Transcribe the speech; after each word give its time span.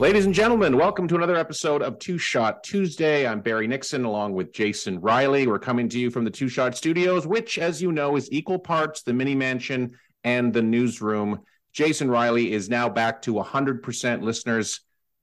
Ladies 0.00 0.26
and 0.26 0.34
gentlemen, 0.34 0.76
welcome 0.76 1.06
to 1.06 1.14
another 1.14 1.36
episode 1.36 1.80
of 1.80 2.00
Two 2.00 2.18
Shot 2.18 2.64
Tuesday. 2.64 3.28
I'm 3.28 3.40
Barry 3.40 3.68
Nixon 3.68 4.04
along 4.04 4.32
with 4.32 4.52
Jason 4.52 5.00
Riley. 5.00 5.46
We're 5.46 5.60
coming 5.60 5.88
to 5.90 6.00
you 6.00 6.10
from 6.10 6.24
the 6.24 6.32
Two 6.32 6.48
Shot 6.48 6.76
Studios, 6.76 7.28
which, 7.28 7.58
as 7.58 7.80
you 7.80 7.92
know, 7.92 8.16
is 8.16 8.28
equal 8.32 8.58
parts 8.58 9.02
the 9.02 9.12
mini 9.12 9.36
mansion 9.36 9.92
and 10.24 10.52
the 10.52 10.62
newsroom. 10.62 11.42
Jason 11.72 12.10
Riley 12.10 12.52
is 12.52 12.68
now 12.68 12.88
back 12.88 13.22
to 13.22 13.34
100% 13.34 14.22
listeners. 14.22 14.80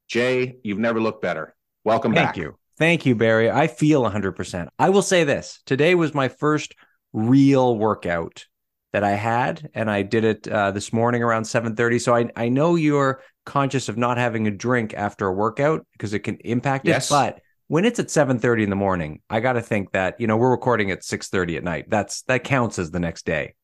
Jay, 0.07 0.55
you've 0.63 0.79
never 0.79 1.01
looked 1.01 1.21
better. 1.21 1.53
Welcome 1.83 2.13
Thank 2.13 2.27
back. 2.27 2.35
Thank 2.35 2.45
you. 2.45 2.55
Thank 2.77 3.05
you, 3.05 3.15
Barry. 3.15 3.51
I 3.51 3.67
feel 3.67 4.03
100%. 4.03 4.69
I 4.79 4.89
will 4.89 5.01
say 5.01 5.25
this 5.25 5.61
today 5.65 5.95
was 5.95 6.13
my 6.13 6.29
first 6.29 6.75
real 7.11 7.77
workout 7.77 8.45
that 8.93 9.03
I 9.03 9.11
had, 9.11 9.69
and 9.73 9.89
I 9.89 10.01
did 10.01 10.23
it 10.23 10.47
uh, 10.47 10.71
this 10.71 10.91
morning 10.91 11.23
around 11.23 11.43
7:30. 11.43 11.99
So 11.99 12.15
I 12.15 12.29
I 12.35 12.49
know 12.49 12.75
you're 12.75 13.21
conscious 13.45 13.89
of 13.89 13.97
not 13.97 14.17
having 14.17 14.47
a 14.47 14.51
drink 14.51 14.93
after 14.93 15.27
a 15.27 15.33
workout 15.33 15.85
because 15.93 16.13
it 16.13 16.19
can 16.19 16.35
impact 16.41 16.87
Yes. 16.87 17.09
it. 17.09 17.13
But 17.13 17.39
when 17.67 17.85
it's 17.85 17.99
at 17.99 18.07
7:30 18.11 18.63
in 18.63 18.69
the 18.69 18.75
morning, 18.75 19.21
I 19.29 19.39
got 19.39 19.53
to 19.53 19.61
think 19.61 19.91
that 19.93 20.19
you 20.19 20.27
know 20.27 20.37
we're 20.37 20.51
recording 20.51 20.91
at 20.91 21.03
6:30 21.03 21.57
at 21.57 21.63
night. 21.63 21.85
That's 21.89 22.23
that 22.23 22.43
counts 22.43 22.79
as 22.79 22.91
the 22.91 22.99
next 22.99 23.25
day, 23.25 23.55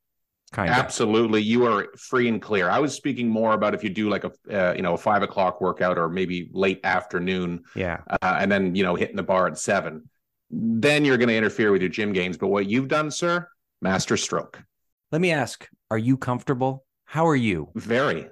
kind 0.53 0.69
of. 0.69 0.77
Absolutely, 0.77 1.41
you 1.41 1.65
are 1.65 1.87
free 1.97 2.29
and 2.29 2.41
clear. 2.41 2.69
I 2.69 2.79
was 2.79 2.93
speaking 2.95 3.27
more 3.27 3.53
about 3.53 3.73
if 3.73 3.83
you 3.83 3.89
do 3.89 4.09
like 4.09 4.23
a 4.23 4.31
uh, 4.49 4.73
you 4.75 4.81
know 4.81 4.93
a 4.93 4.97
five 4.97 5.23
o'clock 5.23 5.59
workout 5.59 5.97
or 5.97 6.07
maybe 6.07 6.49
late 6.53 6.79
afternoon, 6.85 7.63
Yeah. 7.75 7.99
uh, 8.09 8.37
and 8.39 8.49
then 8.49 8.75
you 8.75 8.83
know 8.83 8.95
hitting 8.95 9.17
the 9.17 9.23
bar 9.23 9.47
at 9.47 9.57
seven. 9.57 10.09
Then 10.49 11.03
you're 11.03 11.17
going 11.17 11.27
to 11.27 11.35
interfere 11.35 11.73
with 11.73 11.81
your 11.81 11.89
gym 11.89 12.13
gains. 12.13 12.37
But 12.37 12.47
what 12.47 12.65
you've 12.67 12.87
done, 12.87 13.11
sir, 13.11 13.49
master 13.81 14.15
stroke. 14.15 14.63
Let 15.11 15.21
me 15.21 15.31
ask: 15.31 15.67
Are 15.89 15.97
you 15.97 16.17
comfortable? 16.17 16.85
How 17.05 17.25
are 17.27 17.35
you? 17.35 17.69
Very. 17.75 18.27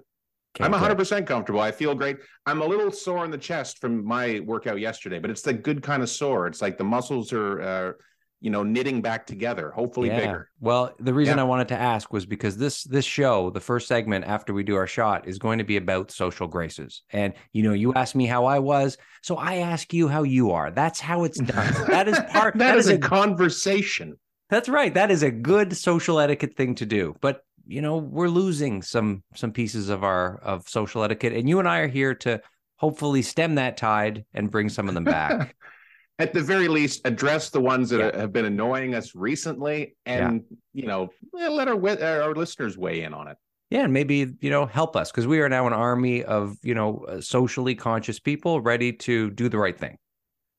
Okay, 0.57 0.63
I'm 0.63 0.71
100% 0.71 1.27
comfortable. 1.27 1.59
I 1.59 1.71
feel 1.71 1.93
great. 1.95 2.17
I'm 2.45 2.61
a 2.61 2.65
little 2.65 2.89
sore 2.91 3.25
in 3.25 3.31
the 3.31 3.37
chest 3.37 3.79
from 3.79 4.05
my 4.05 4.39
workout 4.45 4.79
yesterday, 4.79 5.19
but 5.19 5.29
it's 5.29 5.41
the 5.41 5.53
good 5.53 5.83
kind 5.83 6.01
of 6.01 6.09
sore. 6.09 6.47
It's 6.47 6.61
like 6.61 6.77
the 6.77 6.83
muscles 6.85 7.33
are, 7.33 7.61
uh, 7.61 7.91
you 8.39 8.51
know, 8.51 8.63
knitting 8.63 9.01
back 9.01 9.25
together, 9.27 9.71
hopefully 9.71 10.07
Yeah. 10.09 10.19
bigger. 10.19 10.49
Well, 10.61 10.93
the 10.99 11.13
reason 11.13 11.37
Yeah. 11.37 11.43
I 11.43 11.45
wanted 11.45 11.67
to 11.69 11.77
ask 11.77 12.13
was 12.13 12.25
because 12.25 12.55
this 12.57 12.83
this 12.85 13.03
show, 13.03 13.49
the 13.49 13.59
first 13.59 13.87
segment 13.89 14.23
after 14.25 14.53
we 14.53 14.63
do 14.63 14.75
our 14.75 14.87
shot, 14.87 15.27
is 15.27 15.39
going 15.39 15.57
to 15.57 15.65
be 15.65 15.75
about 15.75 16.09
social 16.11 16.47
graces. 16.47 17.03
And 17.11 17.33
you 17.51 17.63
know, 17.63 17.73
you 17.73 17.93
asked 17.93 18.15
me 18.15 18.25
how 18.25 18.45
I 18.45 18.59
was, 18.59 18.97
so 19.23 19.35
I 19.35 19.55
ask 19.55 19.93
you 19.93 20.07
how 20.07 20.23
you 20.23 20.51
are. 20.51 20.71
That's 20.71 21.01
how 21.01 21.25
it's 21.25 21.39
done. 21.39 21.73
That 21.89 22.07
is 22.07 22.17
part. 22.29 22.57
that 22.59 22.77
is, 22.77 22.87
is 22.87 22.93
a 22.93 22.97
conversation. 22.97 24.17
That's 24.49 24.69
right. 24.69 24.93
That 24.93 25.11
is 25.11 25.23
a 25.23 25.31
good 25.31 25.75
social 25.75 26.19
etiquette 26.19 26.55
thing 26.55 26.75
to 26.75 26.85
do. 26.85 27.15
But 27.21 27.41
you 27.67 27.81
know, 27.81 27.97
we're 27.97 28.27
losing 28.27 28.81
some 28.81 29.23
some 29.33 29.51
pieces 29.51 29.89
of 29.89 30.03
our 30.03 30.37
of 30.37 30.69
social 30.69 31.03
etiquette, 31.03 31.33
and 31.33 31.49
you 31.49 31.59
and 31.59 31.67
I 31.67 31.79
are 31.79 31.87
here 31.87 32.13
to 32.15 32.41
hopefully 32.77 33.21
stem 33.21 33.55
that 33.55 33.77
tide 33.77 34.25
and 34.33 34.51
bring 34.51 34.69
some 34.69 34.87
of 34.87 34.93
them 34.93 35.03
back. 35.03 35.55
At 36.19 36.33
the 36.33 36.41
very 36.41 36.69
least, 36.69 37.01
address 37.05 37.49
the 37.49 37.59
ones 37.59 37.89
that 37.89 37.99
Yeah. 37.99 38.21
have 38.21 38.31
been 38.31 38.45
annoying 38.45 38.95
us 38.95 39.15
recently, 39.15 39.97
and 40.05 40.43
you 40.73 40.85
know, 40.85 41.09
let 41.33 41.67
our 41.67 42.21
our 42.23 42.35
listeners 42.35 42.77
weigh 42.77 43.01
in 43.01 43.13
on 43.13 43.27
it. 43.27 43.37
Yeah, 43.71 43.81
and 43.81 43.91
maybe 43.91 44.33
you 44.39 44.49
know 44.51 44.65
help 44.67 44.95
us 44.95 45.11
because 45.11 45.25
we 45.27 45.39
are 45.41 45.49
now 45.49 45.65
an 45.67 45.73
army 45.73 46.23
of 46.23 46.55
you 46.61 46.75
know 46.75 47.05
socially 47.19 47.73
conscious 47.75 48.19
people 48.19 48.61
ready 48.61 48.93
to 48.93 49.31
do 49.31 49.49
the 49.49 49.57
right 49.57 49.77
thing. 49.77 49.97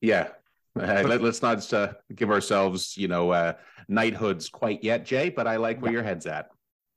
Yeah. 0.01 0.27
Uh, 0.81 1.03
let, 1.03 1.21
us 1.21 1.41
not 1.41 1.73
uh, 1.73 1.93
give 2.15 2.29
ourselves, 2.29 2.97
you 2.97 3.07
know, 3.07 3.31
uh, 3.31 3.53
knighthoods 3.87 4.49
quite 4.49 4.83
yet, 4.83 5.05
Jay. 5.05 5.29
But 5.29 5.47
I 5.47 5.57
like 5.57 5.81
where 5.81 5.91
your 5.91 6.03
head's 6.03 6.25
at. 6.25 6.49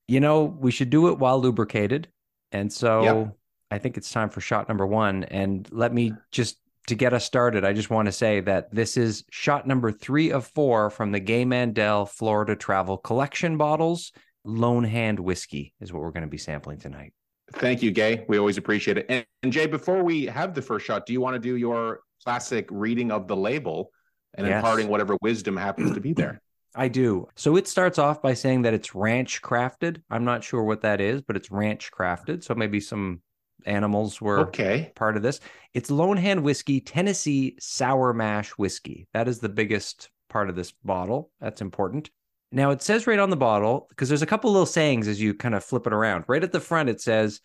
You 0.09 0.20
know, 0.20 0.45
we 0.45 0.70
should 0.70 0.91
do 0.91 1.09
it 1.09 1.19
while 1.19 1.41
lubricated, 1.41 2.08
and 2.53 2.73
so 2.73 3.03
Yeah. 3.03 3.27
I 3.70 3.78
think 3.78 3.97
it's 3.97 4.11
time 4.11 4.28
for 4.28 4.41
shot 4.41 4.69
number 4.69 4.86
one. 4.86 5.25
And 5.25 5.69
let 5.70 5.95
me 5.95 6.12
just 6.33 6.57
to 6.86 6.95
get 6.96 7.13
us 7.13 7.24
started, 7.24 7.64
I 7.64 7.73
just 7.73 7.91
want 7.91 8.07
to 8.07 8.13
say 8.13 8.41
that 8.41 8.74
this 8.74 8.96
is 8.96 9.24
shot 9.30 9.67
number 9.67 9.92
three 9.92 10.33
of 10.33 10.47
four 10.47 10.91
from 10.91 11.12
the 11.12 11.20
Gay 11.20 11.45
Mandel 11.45 12.05
Florida 12.05 12.57
Travel 12.57 12.98
Collection 12.98 13.57
bottles. 13.57 14.12
Lone 14.45 14.85
Hand 14.85 15.20
whiskey 15.20 15.74
is 15.80 15.92
what 15.92 16.02
we're 16.02 16.11
going 16.11 16.23
to 16.23 16.29
be 16.29 16.39
sampling 16.39 16.79
tonight. 16.79 17.12
Thank 17.52 17.83
you, 17.83 17.91
Gay. 17.91 18.24
We 18.29 18.39
always 18.39 18.57
appreciate 18.57 18.98
it. 18.98 19.07
And, 19.08 19.24
and 19.42 19.52
Jay, 19.52 19.67
before 19.67 20.02
we 20.02 20.27
have 20.27 20.55
the 20.55 20.62
first 20.62 20.86
shot, 20.86 21.07
do 21.07 21.12
you 21.12 21.20
want 21.20 21.35
to 21.35 21.41
do 21.41 21.57
your 21.57 22.01
classic 22.25 22.67
reading 22.70 23.11
of 23.11 23.27
the 23.29 23.36
label 23.36 23.91
and 24.35 24.47
Yes. 24.47 24.57
imparting 24.57 24.89
whatever 24.89 25.17
wisdom 25.23 25.57
happens 25.57 25.92
to 25.92 26.01
be 26.01 26.13
there? 26.13 26.41
I 26.75 26.86
do. 26.89 27.27
So 27.35 27.57
it 27.57 27.67
starts 27.67 27.98
off 27.98 28.23
by 28.23 28.35
saying 28.35 28.63
that 28.63 28.75
it's 28.75 28.95
ranch 28.95 29.42
crafted. 29.42 30.03
I'm 30.08 30.25
not 30.25 30.45
sure 30.45 30.63
what 30.63 30.83
that 30.83 31.01
is, 31.01 31.20
but 31.20 31.36
it's 31.36 31.51
ranch 31.51 31.91
crafted. 31.91 32.45
So 32.45 32.55
maybe 32.55 32.79
some 32.79 33.23
animals 33.67 34.20
were 34.20 34.41
Okay. 34.48 34.92
part 34.95 35.17
of 35.17 35.23
this. 35.23 35.41
It's 35.75 35.91
Lone 35.91 36.17
Hand 36.17 36.45
Whiskey, 36.45 36.80
Tennessee 36.80 37.57
Sour 37.59 38.13
Mash 38.13 38.51
Whiskey. 38.51 39.09
That 39.13 39.27
is 39.27 39.41
the 39.41 39.48
biggest 39.48 40.11
part 40.29 40.48
of 40.48 40.55
this 40.55 40.70
bottle. 40.85 41.33
That's 41.41 41.61
important. 41.61 42.09
Now 42.53 42.70
it 42.70 42.83
says 42.83 43.07
right 43.07 43.19
on 43.19 43.30
the 43.30 43.36
bottle, 43.36 43.86
because 43.91 44.09
there's 44.09 44.23
a 44.23 44.27
couple 44.27 44.51
little 44.53 44.64
sayings 44.67 45.09
as 45.09 45.20
you 45.20 45.35
kind 45.35 45.55
of 45.57 45.64
flip 45.64 45.86
it 45.89 45.92
around. 45.92 46.25
Right 46.29 46.42
at 46.42 46.53
the 46.53 46.61
front, 46.61 46.89
it 46.89 47.01
says, 47.01 47.41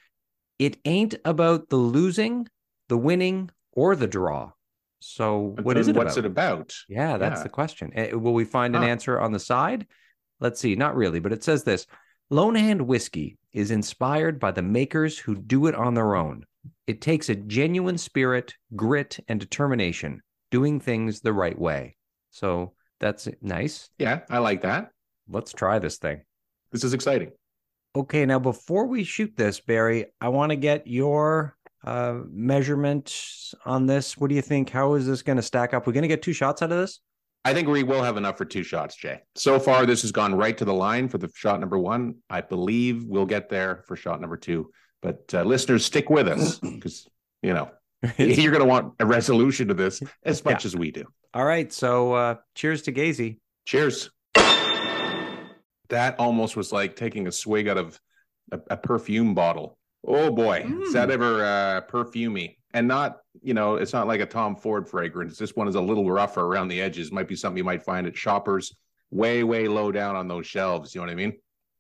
It 0.60 0.78
ain't 0.86 1.16
about 1.26 1.70
the 1.70 1.78
losing, 1.78 2.48
the 2.90 2.98
winning, 2.98 3.50
or 3.72 3.96
the 3.96 4.08
draw. 4.08 4.52
So 5.00 5.54
But 5.56 5.66
what 5.66 5.78
is 5.78 5.88
it 5.88 5.96
what's 5.96 6.18
about? 6.18 6.26
it 6.26 6.32
about? 6.32 6.76
Yeah, 6.88 7.18
that's 7.18 7.40
Yeah. 7.40 7.44
the 7.44 7.50
question. 7.50 7.92
Eh, 7.96 8.14
Will 8.14 8.34
we 8.34 8.46
find 8.46 8.76
an 8.76 8.82
Huh. 8.82 8.88
answer 8.88 9.20
on 9.20 9.32
the 9.32 9.40
side? 9.40 9.88
Let's 10.40 10.60
see. 10.60 10.76
Not 10.76 10.96
really, 10.96 11.20
but 11.20 11.32
it 11.32 11.44
says 11.44 11.64
this 11.64 11.86
Lone 12.30 12.56
Hand 12.56 12.82
Whiskey 12.88 13.38
is 13.54 13.72
inspired 13.72 14.40
by 14.40 14.52
the 14.52 14.62
makers 14.62 15.18
who 15.20 15.36
do 15.36 15.68
it 15.68 15.76
on 15.76 15.94
their 15.94 16.16
own. 16.16 16.44
It 16.88 17.02
takes 17.02 17.30
a 17.30 17.36
genuine 17.36 17.98
spirit, 17.98 18.54
grit, 18.76 19.20
and 19.28 19.40
determination, 19.40 20.22
doing 20.50 20.80
things 20.80 21.22
the 21.22 21.34
right 21.34 21.58
way. 21.58 21.98
So 22.32 22.74
that's 23.00 23.28
nice. 23.42 23.90
Yeah, 24.00 24.22
I 24.30 24.40
like 24.40 24.62
that. 24.64 24.90
Let's 25.30 25.54
try 25.54 25.80
this 25.80 25.98
thing. 25.98 26.22
This 26.72 26.84
is 26.84 26.94
exciting. 26.94 27.32
Okay, 27.96 28.26
now 28.26 28.40
before 28.40 28.88
we 28.88 29.04
shoot 29.04 29.38
this, 29.38 29.60
Barry, 29.62 30.08
I 30.20 30.30
want 30.30 30.50
to 30.50 30.56
get 30.58 30.86
your 30.88 31.56
uh, 31.86 32.20
measurement 32.32 33.16
on 33.66 33.86
this. 33.86 34.18
What 34.18 34.30
do 34.30 34.36
you 34.36 34.42
think? 34.42 34.70
How 34.70 34.96
is 34.96 35.08
this 35.08 35.22
going 35.22 35.38
to 35.38 35.44
stack 35.44 35.74
up? 35.74 35.88
We're 35.88 35.94
going 35.94 36.02
to 36.02 36.08
get 36.08 36.22
two 36.22 36.34
shots 36.34 36.62
out 36.62 36.72
of 36.72 36.78
this? 36.78 37.00
I 37.46 37.54
think 37.54 37.68
we 37.68 37.84
will 37.84 38.02
have 38.02 38.18
enough 38.18 38.38
for 38.38 38.46
two 38.46 38.64
shots, 38.64 38.96
Jay. 38.96 39.22
So 39.36 39.60
far, 39.60 39.86
this 39.86 40.02
has 40.02 40.12
gone 40.12 40.34
right 40.34 40.58
to 40.58 40.66
the 40.66 40.74
line 40.74 41.08
for 41.08 41.20
the 41.20 41.30
shot 41.36 41.60
number 41.60 41.78
one. 41.78 42.16
I 42.30 42.42
believe 42.42 43.06
we'll 43.06 43.28
get 43.28 43.50
there 43.50 43.84
for 43.88 43.96
shot 43.96 44.20
number 44.20 44.36
two. 44.36 44.72
But 45.04 45.32
uh, 45.32 45.44
listeners, 45.44 45.86
stick 45.86 46.10
with 46.10 46.28
us 46.28 46.58
because, 46.60 47.08
you 47.44 47.54
know, 47.54 47.70
you're 48.18 48.52
going 48.52 48.64
to 48.64 48.70
want 48.70 48.94
a 49.00 49.06
resolution 49.06 49.68
to 49.68 49.76
this 49.76 50.02
as 50.24 50.44
much 50.44 50.66
as 50.66 50.76
we 50.76 50.90
do. 50.90 51.06
All 51.36 51.46
right. 51.46 51.72
So 51.72 52.14
uh 52.14 52.36
cheers 52.56 52.84
to 52.84 52.94
Gazy. 52.94 53.40
Cheers. 53.66 54.10
That 55.90 56.16
almost 56.18 56.56
was 56.56 56.72
like 56.72 56.96
taking 56.96 57.28
a 57.28 57.32
swig 57.32 57.68
out 57.68 57.78
of 57.78 58.00
a, 58.52 58.60
a 58.72 58.78
perfume 58.78 59.36
bottle. 59.36 59.78
Oh 60.08 60.32
boy, 60.32 60.70
is 60.82 60.92
that 60.94 61.10
Mm. 61.10 61.14
ever 61.14 61.44
uh, 61.44 61.82
perfumey? 61.90 62.58
And 62.74 62.88
not, 62.88 63.20
you 63.42 63.54
know, 63.54 63.76
it's 63.76 63.94
not 63.94 64.08
like 64.08 64.20
a 64.20 64.26
Tom 64.26 64.56
Ford 64.56 64.88
fragrance. 64.88 65.38
This 65.38 65.56
one 65.56 65.68
is 65.68 65.76
a 65.76 65.82
little 65.82 66.10
rougher 66.12 66.42
around 66.42 66.68
the 66.68 66.82
edges. 66.82 67.12
Might 67.12 67.28
be 67.28 67.36
something 67.36 67.58
you 67.58 67.64
might 67.64 67.84
find 67.84 68.06
at 68.06 68.16
shoppers, 68.16 68.76
way, 69.12 69.44
way 69.44 69.68
low 69.68 69.92
down 69.92 70.16
on 70.16 70.28
those 70.28 70.46
shelves. 70.46 70.94
You 70.94 71.02
know 71.02 71.08
what 71.08 71.12
I 71.12 71.16
mean? 71.16 71.34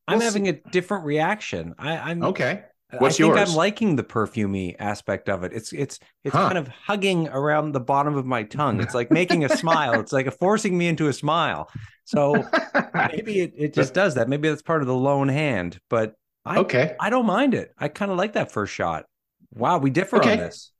I'm 0.07 0.17
We'll 0.17 0.25
having 0.27 0.47
a 0.47 0.53
different 0.53 1.05
reaction. 1.05 1.75
I, 1.77 1.97
I'm 1.97 2.23
Okay. 2.23 2.63
I 2.91 2.97
What's 2.99 3.17
think 3.17 3.35
yours? 3.35 3.49
I'm 3.49 3.55
liking 3.55 3.95
the 3.97 4.03
perfumey 4.03 4.75
aspect 4.79 5.27
of 5.27 5.43
it. 5.43 5.51
It's 5.53 5.73
it's 5.73 5.99
it's 6.23 6.35
Huh. 6.35 6.47
kind 6.47 6.57
of 6.57 6.67
hugging 6.69 7.27
around 7.27 7.73
the 7.73 7.79
bottom 7.81 8.15
of 8.15 8.25
my 8.25 8.43
tongue. 8.43 8.79
It's 8.79 8.93
like 8.93 9.11
making 9.11 9.43
a 9.43 9.49
smile. 9.49 9.99
It's 9.99 10.13
like 10.13 10.31
forcing 10.39 10.77
me 10.77 10.87
into 10.87 11.07
a 11.07 11.13
smile. 11.13 11.69
So 12.05 12.53
maybe 12.93 13.41
it, 13.41 13.53
it 13.57 13.73
just 13.73 13.93
does 13.93 14.15
that. 14.15 14.29
Maybe 14.29 14.47
that's 14.47 14.61
part 14.61 14.81
of 14.81 14.87
the 14.87 14.95
lone 14.95 15.27
hand. 15.27 15.79
But 15.89 16.15
I 16.45 16.57
okay. 16.59 16.95
I 16.99 17.09
don't 17.09 17.25
mind 17.25 17.53
it. 17.53 17.73
I 17.77 17.87
kind 17.87 18.11
of 18.11 18.17
like 18.17 18.33
that 18.33 18.51
first 18.51 18.73
shot. 18.73 19.05
Wow, 19.53 19.77
we 19.79 19.89
differ 19.89 20.17
Okay. 20.17 20.33
on 20.33 20.37
this. 20.37 20.71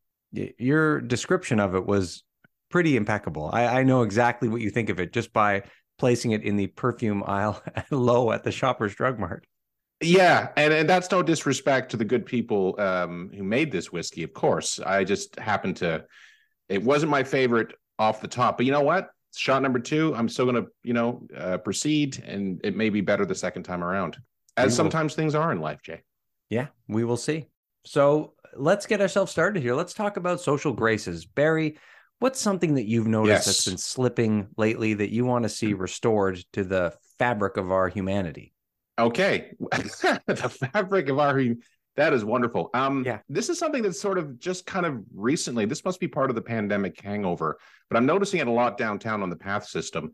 Your 0.58 1.02
description 1.02 1.60
of 1.60 1.76
it 1.76 1.86
was 1.86 2.24
pretty 2.70 2.98
impeccable. 2.98 3.50
I, 3.52 3.80
I 3.80 3.84
know 3.84 4.02
exactly 4.04 4.48
what 4.50 4.62
you 4.62 4.70
think 4.70 4.90
of 4.90 5.00
it 5.00 5.14
just 5.14 5.32
by 5.32 5.64
placing 5.98 6.32
it 6.32 6.44
in 6.44 6.58
the 6.58 6.68
perfume 6.68 7.24
aisle 7.26 7.62
low 7.90 8.32
at 8.32 8.44
the 8.44 8.52
Shoppers 8.52 8.94
Drug 8.96 9.18
Mart. 9.18 9.46
Yeah, 10.02 10.50
and, 10.58 10.74
and 10.74 10.90
that's 10.90 11.10
no 11.10 11.24
disrespect 11.24 11.92
to 11.92 11.98
the 11.98 12.04
good 12.04 12.26
people 12.26 12.76
um, 12.80 13.32
who 13.34 13.44
made 13.44 13.72
this 13.72 13.94
whiskey. 13.94 14.24
Of 14.24 14.34
course, 14.34 14.80
I 14.80 15.06
just 15.06 15.40
happened 15.40 15.78
to. 15.78 16.06
It 16.68 16.84
wasn't 16.84 17.12
my 17.12 17.24
favorite 17.24 17.74
off 17.98 18.20
the 18.20 18.28
top, 18.28 18.58
but 18.58 18.66
you 18.66 18.74
know 18.74 18.82
what? 18.82 19.10
Shot 19.38 19.62
number 19.62 19.80
two, 19.80 20.14
I'm 20.14 20.28
still 20.28 20.46
going 20.46 20.64
to, 20.64 20.70
you 20.84 20.94
know, 20.94 21.26
uh, 21.36 21.58
proceed, 21.60 22.22
and 22.26 22.60
it 22.64 22.76
may 22.76 22.90
be 22.90 23.00
better 23.02 23.26
the 23.26 23.36
second 23.36 23.64
time 23.64 23.84
around, 23.84 24.18
We 24.58 24.64
as 24.64 24.72
will- 24.72 24.76
sometimes 24.76 25.16
things 25.16 25.36
are 25.36 25.52
in 25.52 25.60
life, 25.60 25.82
Jay. 25.84 26.04
Yeah, 26.50 26.68
we 26.88 27.04
will 27.04 27.18
see. 27.18 27.48
So 27.86 28.34
let's 28.56 28.86
get 28.86 29.02
ourselves 29.02 29.32
started 29.32 29.62
here. 29.62 29.76
Let's 29.76 29.94
talk 29.94 30.18
about 30.18 30.42
social 30.42 30.74
graces. 30.74 31.26
Barry, 31.26 31.78
what's 32.20 32.40
something 32.40 32.76
that 32.76 32.88
you've 32.88 33.08
noticed 33.08 33.46
that's 33.46 33.66
been 33.66 33.78
slipping 33.78 34.48
lately 34.58 34.94
that 34.96 35.12
you 35.12 35.26
want 35.26 35.44
to 35.44 35.50
see 35.50 35.74
restored 35.74 36.44
to 36.54 36.64
the 36.64 36.94
fabric 37.20 37.58
of 37.58 37.72
our 37.72 37.88
humanity? 37.90 38.54
Okay, 38.98 39.52
the 39.60 40.68
fabric 40.72 41.10
of 41.10 41.20
our 41.20 41.42
That 41.98 42.14
is 42.14 42.24
wonderful. 42.24 42.70
Um, 42.74 43.04
Yeah. 43.06 43.20
This 43.28 43.50
is 43.50 43.60
something 43.60 43.84
that's 43.84 44.00
sort 44.00 44.18
of 44.18 44.40
just 44.40 44.66
kind 44.66 44.86
of 44.86 45.02
recently, 45.14 45.66
this 45.66 45.84
must 45.84 46.00
be 46.00 46.08
part 46.08 46.30
of 46.30 46.36
the 46.36 46.42
pandemic 46.42 47.00
hangover, 47.02 47.58
but 47.90 47.98
I'm 47.98 48.06
noticing 48.06 48.40
it 48.40 48.48
a 48.48 48.52
lot 48.52 48.78
downtown 48.78 49.22
on 49.22 49.30
the 49.30 49.36
path 49.36 49.66
system. 49.68 50.12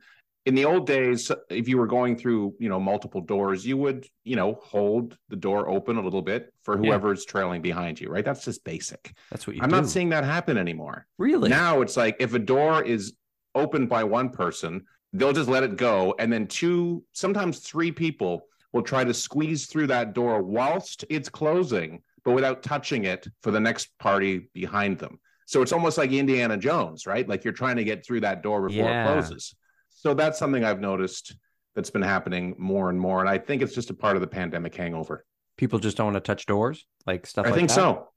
In 0.48 0.56
the 0.56 0.66
old 0.66 0.88
days, 0.88 1.32
if 1.52 1.68
you 1.68 1.78
were 1.78 1.86
going 1.86 2.18
through, 2.18 2.56
you 2.60 2.68
know, 2.68 2.80
multiple 2.80 3.22
doors, 3.22 3.64
you 3.64 3.78
would, 3.78 4.08
you 4.24 4.36
know, 4.36 4.56
hold 4.64 5.16
the 5.30 5.36
door 5.36 5.70
open 5.70 5.98
a 5.98 6.02
little 6.02 6.24
bit 6.24 6.52
for 6.64 6.76
Yeah. 6.82 6.88
whoever's 6.90 7.26
trailing 7.26 7.62
behind 7.62 8.02
you, 8.02 8.10
right? 8.10 8.26
That's 8.26 8.44
just 8.44 8.64
basic. 8.64 9.14
That's 9.30 9.46
what 9.46 9.56
you 9.56 9.62
I'm 9.62 9.70
do. 9.70 9.76
not 9.76 9.88
seeing 9.88 10.10
that 10.10 10.24
happen 10.24 10.58
anymore. 10.58 11.06
really. 11.20 11.50
Now 11.50 11.82
it's 11.82 11.96
like 11.96 12.16
if 12.20 12.34
a 12.34 12.40
door 12.40 12.84
is 12.84 13.14
opened 13.54 13.88
by 13.90 14.04
one 14.04 14.30
person, 14.30 14.84
they'll 15.14 15.34
just 15.34 15.50
let 15.50 15.62
it 15.64 15.76
go. 15.78 16.16
And 16.18 16.34
then 16.34 16.48
two, 16.48 17.04
sometimes 17.12 17.60
three 17.60 17.92
people 17.92 18.48
will 18.74 18.82
try 18.82 19.04
to 19.04 19.14
squeeze 19.14 19.68
through 19.68 19.88
that 19.88 20.14
door 20.14 20.42
whilst 20.42 21.06
it's 21.10 21.30
closing, 21.30 22.02
but 22.24 22.32
without 22.32 22.64
touching 22.64 23.04
it 23.04 23.28
for 23.44 23.52
the 23.52 23.60
next 23.60 23.90
party 24.00 24.50
behind 24.54 24.98
them. 24.98 25.20
So 25.46 25.62
it's 25.62 25.74
almost 25.74 25.98
like 26.00 26.12
Indiana 26.12 26.58
Jones, 26.58 27.06
right? 27.06 27.28
Like 27.30 27.44
you're 27.44 27.54
trying 27.54 27.76
to 27.76 27.84
get 27.84 28.04
through 28.06 28.22
that 28.22 28.42
door 28.42 28.68
before 28.68 28.86
Yeah. 28.90 29.04
it 29.04 29.14
closes. 29.14 29.54
So 30.01 30.15
that's 30.15 30.39
something 30.39 30.63
I've 30.63 30.80
noticed 30.80 31.36
that's 31.75 31.92
been 31.92 32.01
happening 32.01 32.56
more 32.57 32.89
and 32.89 33.00
more. 33.00 33.19
And 33.19 33.30
I 33.30 33.38
think 33.38 33.62
it's 33.62 33.75
just 33.75 33.92
a 33.92 33.94
part 33.94 34.15
of 34.15 34.21
the 34.21 34.27
pandemic 34.27 34.75
hangover. 34.75 35.25
People 35.57 35.77
just 35.77 35.95
don't 35.95 36.07
want 36.07 36.15
to 36.15 36.21
touch 36.21 36.48
doors, 36.48 36.88
like 37.06 37.27
stuff 37.27 37.45
I 37.45 37.50
like 37.50 37.57
think 37.59 37.69
that. 37.69 37.75
so. 37.75 38.07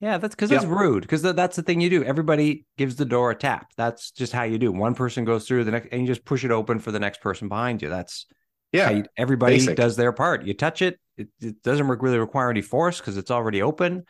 Yeah, 0.00 0.18
that's 0.18 0.36
because 0.36 0.52
Yep. 0.52 0.60
that's 0.62 0.70
rude. 0.72 1.02
Because 1.02 1.22
that's 1.22 1.56
the 1.56 1.62
thing 1.62 1.80
you 1.80 1.90
do. 1.90 2.04
Everybody 2.04 2.64
gives 2.78 2.94
the 2.94 3.04
door 3.04 3.32
a 3.32 3.34
tap. 3.34 3.72
That's 3.76 4.12
just 4.12 4.32
how 4.32 4.44
you 4.44 4.56
do. 4.56 4.70
One 4.70 4.94
person 4.94 5.24
goes 5.24 5.46
through 5.48 5.64
the 5.64 5.72
next, 5.72 5.88
and 5.90 6.00
you 6.00 6.06
just 6.06 6.24
push 6.24 6.44
it 6.44 6.52
open 6.52 6.78
for 6.78 6.92
the 6.92 7.00
next 7.00 7.20
person 7.20 7.48
behind 7.48 7.82
you. 7.82 7.88
That's 7.88 8.26
Yeah. 8.70 8.84
how 8.86 8.90
you, 8.92 9.04
everybody 9.16 9.56
basic. 9.56 9.76
does 9.76 9.96
their 9.96 10.12
part. 10.12 10.44
You 10.44 10.54
touch 10.54 10.80
it, 10.80 11.00
it, 11.16 11.28
it 11.40 11.62
doesn't 11.64 11.88
re- 11.88 11.96
really 12.00 12.18
require 12.18 12.50
any 12.50 12.62
force 12.62 12.98
because 13.00 13.16
it's 13.16 13.32
already 13.32 13.62
open, 13.62 14.04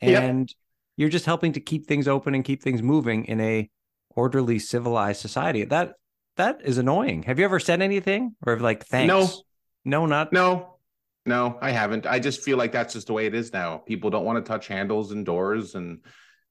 Yep. 0.00 0.22
and 0.22 0.54
you're 0.96 1.10
just 1.10 1.26
helping 1.26 1.52
to 1.52 1.60
keep 1.60 1.86
things 1.86 2.08
open 2.08 2.34
and 2.34 2.44
keep 2.44 2.62
things 2.62 2.82
moving 2.82 3.26
in 3.26 3.40
a 3.40 3.70
orderly, 4.16 4.58
civilized 4.58 5.20
society. 5.20 5.64
That 5.64 5.94
that 6.36 6.60
is 6.64 6.78
annoying. 6.78 7.24
Have 7.24 7.38
you 7.38 7.44
ever 7.44 7.60
said 7.60 7.82
anything 7.82 8.34
or 8.46 8.58
like 8.58 8.86
thanks? 8.86 9.08
No. 9.08 9.28
no, 9.84 10.06
not 10.06 10.32
No, 10.32 10.76
no, 11.26 11.58
I 11.60 11.70
haven't. 11.70 12.06
I 12.06 12.18
just 12.18 12.42
feel 12.42 12.58
like 12.58 12.72
that's 12.72 12.94
just 12.94 13.06
the 13.06 13.12
way 13.12 13.26
it 13.26 13.34
is 13.34 13.52
now. 13.52 13.78
People 13.78 14.10
don't 14.10 14.24
want 14.24 14.44
to 14.44 14.48
touch 14.48 14.66
handles 14.66 15.12
and 15.12 15.24
doors. 15.24 15.74
And, 15.74 16.00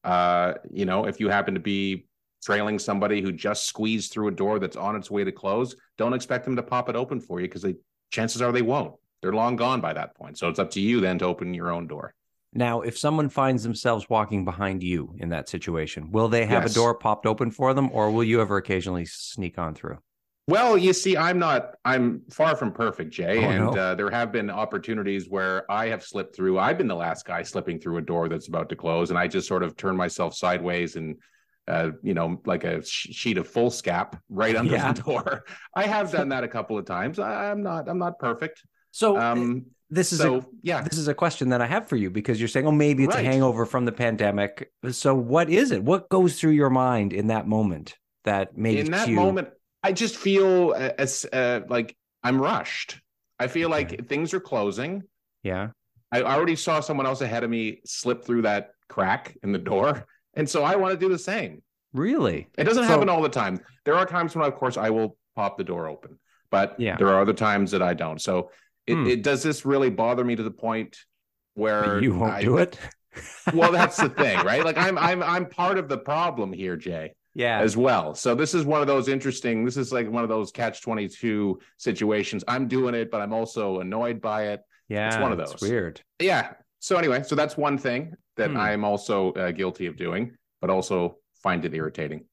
uh, 0.04 0.54
you 0.70 0.86
know, 0.86 1.06
if 1.06 1.20
you 1.20 1.30
happen 1.30 1.56
to 1.56 1.60
be 1.60 2.08
trailing 2.44 2.80
somebody 2.80 3.22
who 3.22 3.32
just 3.32 3.66
squeezed 3.66 4.12
through 4.12 4.30
a 4.30 4.32
door 4.32 4.60
that's 4.60 4.78
on 4.78 4.96
its 4.96 5.12
way 5.12 5.24
to 5.24 5.32
close, 5.32 5.76
don't 5.98 6.14
expect 6.14 6.46
them 6.46 6.56
to 6.56 6.64
pop 6.64 6.90
it 6.90 6.96
open 6.96 7.20
for 7.20 7.40
you 7.40 7.48
because 7.48 7.62
they 7.62 7.76
chances 8.12 8.42
are 8.42 8.52
they 8.52 8.62
won't. 8.62 8.94
They're 9.22 9.34
long 9.34 9.56
gone 9.56 9.82
by 9.82 9.94
that 9.94 10.16
point. 10.16 10.38
So 10.38 10.50
it's 10.50 10.60
up 10.60 10.72
to 10.72 10.80
you 10.80 11.02
then 11.02 11.20
to 11.20 11.26
open 11.26 11.54
your 11.54 11.72
own 11.72 11.88
door. 11.88 12.14
Now, 12.54 12.82
if 12.82 12.98
someone 12.98 13.30
finds 13.30 13.64
themselves 13.64 14.10
walking 14.10 14.44
behind 14.44 14.84
you 14.84 15.16
in 15.20 15.30
that 15.30 15.48
situation, 15.48 16.12
will 16.12 16.28
they 16.28 16.46
have 16.46 16.64
Yes. 16.64 16.72
a 16.72 16.76
door 16.76 16.96
popped 16.96 17.26
open 17.26 17.50
for 17.52 17.74
them, 17.74 17.90
or 17.94 18.12
will 18.12 18.24
you 18.26 18.42
ever 18.42 18.58
occasionally 18.58 19.06
sneak 19.06 19.58
on 19.58 19.74
through? 19.74 20.00
Well, 20.48 20.78
you 20.78 20.92
see, 20.92 21.16
I'm 21.16 21.40
not, 21.40 21.76
I'm 21.86 22.24
far 22.30 22.58
from 22.58 22.74
perfect, 22.74 23.12
Jay. 23.12 23.46
Oh, 23.46 23.50
and 23.50 23.66
no. 23.76 23.80
uh, 23.82 23.96
there 23.96 24.10
have 24.10 24.34
been 24.34 24.50
opportunities 24.50 25.30
where 25.30 25.72
I 25.72 25.88
have 25.88 26.04
slipped 26.04 26.36
through. 26.36 26.60
I've 26.60 26.78
been 26.78 26.88
the 26.90 26.96
last 26.96 27.26
guy 27.26 27.42
slipping 27.44 27.80
through 27.80 27.98
a 27.98 28.02
door 28.02 28.28
that's 28.28 28.50
about 28.50 28.68
to 28.70 28.76
close, 28.76 29.12
and 29.12 29.20
I 29.20 29.28
just 29.28 29.48
sort 29.48 29.64
of 29.64 29.78
turn 29.78 29.96
myself 29.96 30.36
sideways 30.36 30.98
and, 30.98 31.16
uh, 31.70 31.92
you 32.02 32.14
know, 32.14 32.42
like 32.46 32.66
a 32.66 32.84
sh- 32.84 33.08
sheet 33.12 33.38
of 33.38 33.48
foolscap 33.48 34.20
right 34.30 34.56
under 34.58 34.74
Yeah. 34.74 34.92
the 34.92 35.02
door. 35.04 35.46
I 35.74 35.84
have 35.84 36.12
done 36.12 36.30
that 36.30 36.44
a 36.44 36.50
couple 36.50 36.78
of 36.78 36.86
times. 36.86 37.18
I, 37.18 37.50
I'm 37.52 37.62
not, 37.64 37.88
I'm 37.88 38.00
not 38.00 38.20
perfect. 38.20 38.62
So 38.90 39.18
Um, 39.18 39.68
this 39.92 40.12
is 40.14 40.20
so 40.20 40.38
a 40.38 40.46
yeah, 40.64 40.82
this 40.82 40.98
is 40.98 41.08
a 41.08 41.14
question 41.14 41.50
that 41.50 41.62
I 41.62 41.68
have 41.68 41.88
for 41.88 41.96
you 41.98 42.10
because 42.10 42.40
you're 42.40 42.48
saying, 42.48 42.66
oh, 42.66 42.72
maybe 42.72 43.04
it's 43.04 43.14
Right. 43.16 43.26
a 43.26 43.30
hangover 43.30 43.66
from 43.66 43.86
the 43.86 43.92
pandemic. 43.92 44.72
So 44.92 45.14
what 45.14 45.50
is 45.50 45.72
it? 45.72 45.84
What 45.84 46.10
goes 46.10 46.40
through 46.40 46.52
your 46.52 46.70
mind 46.70 47.14
in 47.14 47.28
that 47.28 47.48
moment 47.48 47.96
that 48.24 48.58
makes 48.58 48.86
in 48.86 48.92
that 48.92 49.10
moment, 49.10 49.50
I 49.84 49.92
just 49.92 50.16
feel 50.16 50.74
uh, 50.76 50.92
as 50.98 51.26
uh, 51.32 51.62
like 51.70 51.96
I'm 52.24 52.42
rushed. 52.42 53.00
I 53.40 53.48
feel 53.48 53.70
like 53.70 54.08
things 54.08 54.34
are 54.34 54.40
closing. 54.40 55.04
Yeah. 55.44 55.70
I 56.12 56.22
already 56.24 56.56
saw 56.56 56.80
someone 56.80 57.06
else 57.06 57.22
ahead 57.22 57.44
of 57.44 57.50
me 57.50 57.82
slip 57.86 58.24
through 58.24 58.44
that 58.44 58.72
crack 58.90 59.38
in 59.44 59.52
the 59.52 59.60
door. 59.60 60.06
And 60.34 60.50
so 60.50 60.64
I 60.64 60.78
want 60.78 60.94
to 60.94 60.98
do 60.98 61.10
the 61.12 61.20
same. 61.20 61.62
Really? 61.92 62.48
It 62.58 62.64
doesn't 62.64 62.86
So- 62.86 62.88
happen 62.90 63.10
all 63.10 63.22
the 63.22 63.28
time. 63.28 63.60
There 63.84 63.96
are 63.96 64.06
times 64.06 64.34
when, 64.34 64.46
of 64.48 64.56
course, 64.56 64.78
I 64.78 64.90
will 64.92 65.18
pop 65.36 65.58
the 65.58 65.66
door 65.66 65.90
open, 65.90 66.20
but 66.50 66.80
Yeah. 66.80 66.96
there 66.96 67.10
are 67.10 67.20
other 67.20 67.34
times 67.34 67.72
that 67.72 67.82
I 67.82 67.94
don't. 67.94 68.22
So 68.22 68.50
it, 68.88 68.96
Hmm. 68.96 69.08
it 69.08 69.24
does 69.24 69.44
this 69.44 69.66
really 69.66 69.90
bother 69.90 70.24
me 70.24 70.36
to 70.36 70.44
the 70.44 70.52
point 70.52 70.98
where 71.54 72.02
You 72.02 72.16
won't 72.16 72.34
I- 72.34 72.42
do 72.44 72.58
it. 72.58 72.78
well, 73.54 73.72
that's 73.72 73.98
the 73.98 74.10
thing, 74.10 74.40
right? 74.46 74.64
Like 74.64 74.78
I'm 74.78 74.98
I'm 74.98 75.22
I'm 75.22 75.46
part 75.50 75.78
of 75.78 75.90
the 75.90 75.98
problem 75.98 76.54
here, 76.54 76.78
Jay 76.78 77.14
yeah. 77.36 77.60
as 77.60 77.76
well. 77.76 78.16
So 78.16 78.36
this 78.36 78.54
is 78.54 78.64
one 78.66 78.80
of 78.82 78.88
those 78.88 79.08
interesting. 79.10 79.66
This 79.66 79.76
is 79.78 79.92
like 79.92 80.10
one 80.10 80.24
of 80.24 80.30
those 80.30 80.52
catch 80.52 80.82
twenty 80.82 81.08
two 81.10 81.60
situations. 81.78 82.44
I'm 82.48 82.68
doing 82.68 82.96
it, 82.96 83.12
but 83.12 83.22
I'm 83.22 83.34
also 83.34 83.80
annoyed 83.82 84.22
by 84.22 84.48
it. 84.48 84.62
yeah. 84.88 85.08
It's 85.08 85.18
one 85.18 85.32
of 85.34 85.38
those. 85.38 85.60
weird. 85.62 86.02
Yeah. 86.20 86.54
So 86.80 86.96
anyway, 86.98 87.22
so 87.24 87.36
that's 87.36 87.56
one 87.58 87.78
thing 87.78 88.14
that 88.38 88.52
Hmm. 88.52 88.58
I'm 88.58 88.84
also 88.86 89.34
uh, 89.34 89.52
guilty 89.52 89.86
of 89.88 89.98
doing, 89.98 90.36
but 90.62 90.70
also 90.70 91.18
find 91.44 91.64
it 91.66 91.74
irritating. 91.74 92.26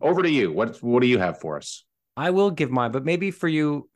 Over 0.00 0.22
to 0.22 0.30
you. 0.30 0.50
What 0.50 0.78
what 0.82 1.00
do 1.02 1.06
you 1.08 1.18
have 1.18 1.38
for 1.40 1.56
us? 1.58 1.84
I 2.16 2.30
will 2.30 2.50
give 2.50 2.70
mine, 2.70 2.90
but 2.90 3.04
maybe 3.04 3.30
for 3.30 3.48
you, 3.48 3.88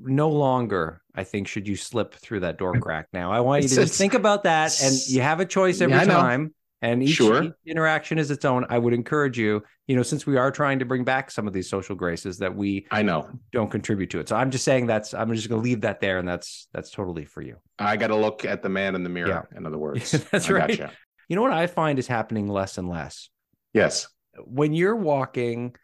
no 0.00 0.28
longer. 0.28 1.01
I 1.14 1.24
think 1.24 1.46
should 1.48 1.68
you 1.68 1.76
slip 1.76 2.14
through 2.14 2.40
that 2.40 2.58
door 2.58 2.72
crack 2.80 3.06
now. 3.12 3.30
I 3.32 3.40
want 3.40 3.62
you 3.62 3.68
to 3.68 3.74
It's- 3.74 3.88
just 3.88 3.98
think 3.98 4.14
about 4.14 4.44
that, 4.44 4.82
and 4.82 4.94
you 5.08 5.20
have 5.22 5.40
a 5.40 5.44
choice 5.46 5.80
every 5.80 5.96
Yeah, 5.96 6.04
time. 6.04 6.54
And 6.84 7.00
each, 7.00 7.10
Sure. 7.10 7.44
each 7.44 7.52
interaction 7.64 8.18
is 8.18 8.32
its 8.32 8.44
own. 8.44 8.66
I 8.68 8.76
would 8.76 8.92
encourage 8.92 9.38
you, 9.38 9.62
you 9.86 9.94
know, 9.94 10.02
since 10.02 10.26
we 10.26 10.36
are 10.36 10.50
trying 10.50 10.80
to 10.80 10.84
bring 10.84 11.04
back 11.04 11.30
some 11.30 11.46
of 11.46 11.52
these 11.52 11.68
social 11.70 11.94
graces, 11.94 12.38
that 12.38 12.56
we 12.56 12.88
I 12.90 13.02
know 13.02 13.30
don't 13.52 13.70
contribute 13.70 14.10
to 14.10 14.18
it. 14.18 14.28
So 14.28 14.34
I'm 14.34 14.50
just 14.50 14.64
saying 14.64 14.86
that's 14.86 15.14
I'm 15.14 15.32
just 15.32 15.48
going 15.48 15.60
to 15.60 15.64
leave 15.64 15.82
that 15.82 16.00
there, 16.00 16.18
and 16.18 16.26
that's 16.26 16.66
that's 16.72 16.90
totally 16.90 17.24
for 17.24 17.40
you. 17.40 17.58
I 17.78 17.96
got 17.96 18.08
to 18.08 18.16
look 18.16 18.44
at 18.44 18.62
the 18.64 18.68
man 18.68 18.96
in 18.96 19.04
the 19.04 19.10
mirror. 19.10 19.48
In 19.54 19.64
other 19.64 19.78
words, 19.78 20.10
That's 20.32 20.50
I 20.50 20.52
right. 20.54 20.68
Gotcha. 20.70 20.92
You 21.28 21.36
know 21.36 21.42
what 21.42 21.52
I 21.52 21.68
find 21.68 21.98
is 22.00 22.08
happening 22.08 22.48
less 22.48 22.76
and 22.78 22.88
less 22.88 23.30
Yes. 23.74 24.08
when 24.44 24.72
you're 24.72 24.96
walking 24.96 25.76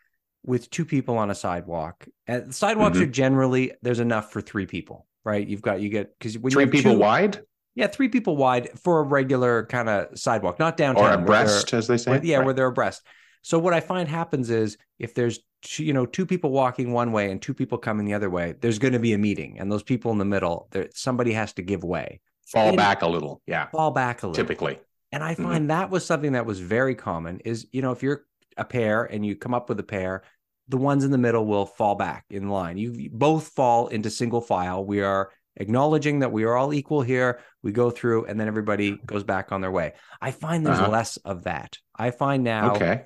with 0.45 0.69
two 0.71 0.85
people 0.85 1.17
on 1.19 1.31
a 1.31 1.35
sidewalk. 1.35 2.07
And 2.27 2.53
sidewalks 2.55 2.99
Mhm. 2.99 3.03
are 3.03 3.07
generally 3.07 3.73
there's 3.83 4.01
enough 4.01 4.33
for 4.33 4.41
three 4.41 4.67
people, 4.67 5.07
right? 5.25 5.47
You've 5.47 5.63
got 5.63 5.81
you 5.81 5.89
get 5.89 6.19
because 6.19 6.39
when 6.39 6.53
Three 6.53 6.67
people 6.67 6.93
two- 6.95 6.99
wide 6.99 7.41
yeah, 7.75 7.87
three 7.87 8.09
people 8.09 8.37
wide 8.37 8.71
for 8.77 8.99
a 8.99 9.03
regular 9.05 9.65
kind 9.67 9.89
of 9.89 10.19
sidewalk, 10.19 10.59
not 10.59 10.77
downtown. 10.77 11.21
or 11.21 11.23
abreast, 11.23 11.73
as 11.73 11.87
they 11.87 11.97
say. 11.97 12.11
where- 12.11 12.25
yeah, 12.25 12.39
Right. 12.39 12.45
where 12.47 12.55
they're 12.55 12.67
abreast. 12.67 13.03
So 13.43 13.57
what 13.59 13.73
I 13.73 13.79
find 13.79 14.09
happens 14.09 14.51
is 14.51 14.77
if 14.99 15.15
there's 15.15 15.39
two, 15.63 15.85
you 15.85 15.93
know 15.93 16.05
two 16.05 16.27
people 16.27 16.51
walking 16.51 16.93
one 16.93 17.13
way 17.13 17.31
and 17.31 17.41
two 17.41 17.55
people 17.55 17.79
coming 17.79 18.05
the 18.05 18.15
other 18.15 18.31
way, 18.31 18.55
there's 18.61 18.81
going 18.81 18.95
to 18.95 18.99
be 18.99 19.13
a 19.13 19.19
meeting, 19.19 19.59
and 19.61 19.71
those 19.71 19.85
people 19.85 20.11
in 20.11 20.19
the 20.19 20.25
middle, 20.25 20.67
there 20.73 20.89
somebody 20.93 21.33
has 21.33 21.53
to 21.53 21.63
give 21.63 21.85
way, 21.85 22.21
fall 22.47 22.69
and- 22.69 22.77
back 22.77 23.03
a 23.03 23.09
little. 23.09 23.43
Yeah. 23.47 23.69
fall 23.69 23.93
back 23.93 24.23
a 24.23 24.27
little. 24.27 24.43
Typically. 24.45 24.81
And 25.13 25.23
I 25.23 25.35
Mhm. 25.37 25.43
find 25.45 25.71
that 25.71 25.89
was 25.91 26.05
something 26.05 26.33
that 26.33 26.47
was 26.47 26.59
very 26.61 26.95
common 26.97 27.39
is, 27.41 27.67
you 27.73 27.81
know, 27.81 27.93
if 27.93 28.03
you're 28.03 28.25
a 28.57 28.65
pair 28.65 29.05
and 29.05 29.25
you 29.25 29.37
come 29.37 29.55
up 29.55 29.69
with 29.69 29.79
a 29.79 29.85
pair, 29.85 30.23
the 30.69 30.77
ones 30.77 31.05
in 31.05 31.11
the 31.11 31.19
middle 31.19 31.47
will 31.47 31.67
fall 31.67 31.95
back 31.95 32.25
in 32.31 32.49
line. 32.49 32.77
You 32.77 33.09
both 33.13 33.49
fall 33.49 33.89
into 33.89 34.11
single 34.11 34.41
file. 34.41 34.85
We 34.85 35.01
are 35.03 35.31
acknowledging 35.57 36.21
that 36.21 36.31
we 36.33 36.45
are 36.45 36.57
all 36.57 36.73
equal 36.75 37.03
here. 37.03 37.41
We 37.63 37.73
go 37.73 37.91
through 37.91 38.27
and 38.27 38.39
then 38.39 38.49
everybody 38.49 38.99
goes 39.07 39.25
back 39.25 39.51
on 39.51 39.61
their 39.61 39.71
way. 39.71 39.95
I 40.21 40.31
find 40.31 40.65
there's 40.65 40.79
Uh-huh. 40.79 40.91
less 40.91 41.17
of 41.19 41.45
that. 41.45 41.79
I 41.97 42.11
find 42.11 42.45
now 42.45 42.77
Okay. 42.77 43.05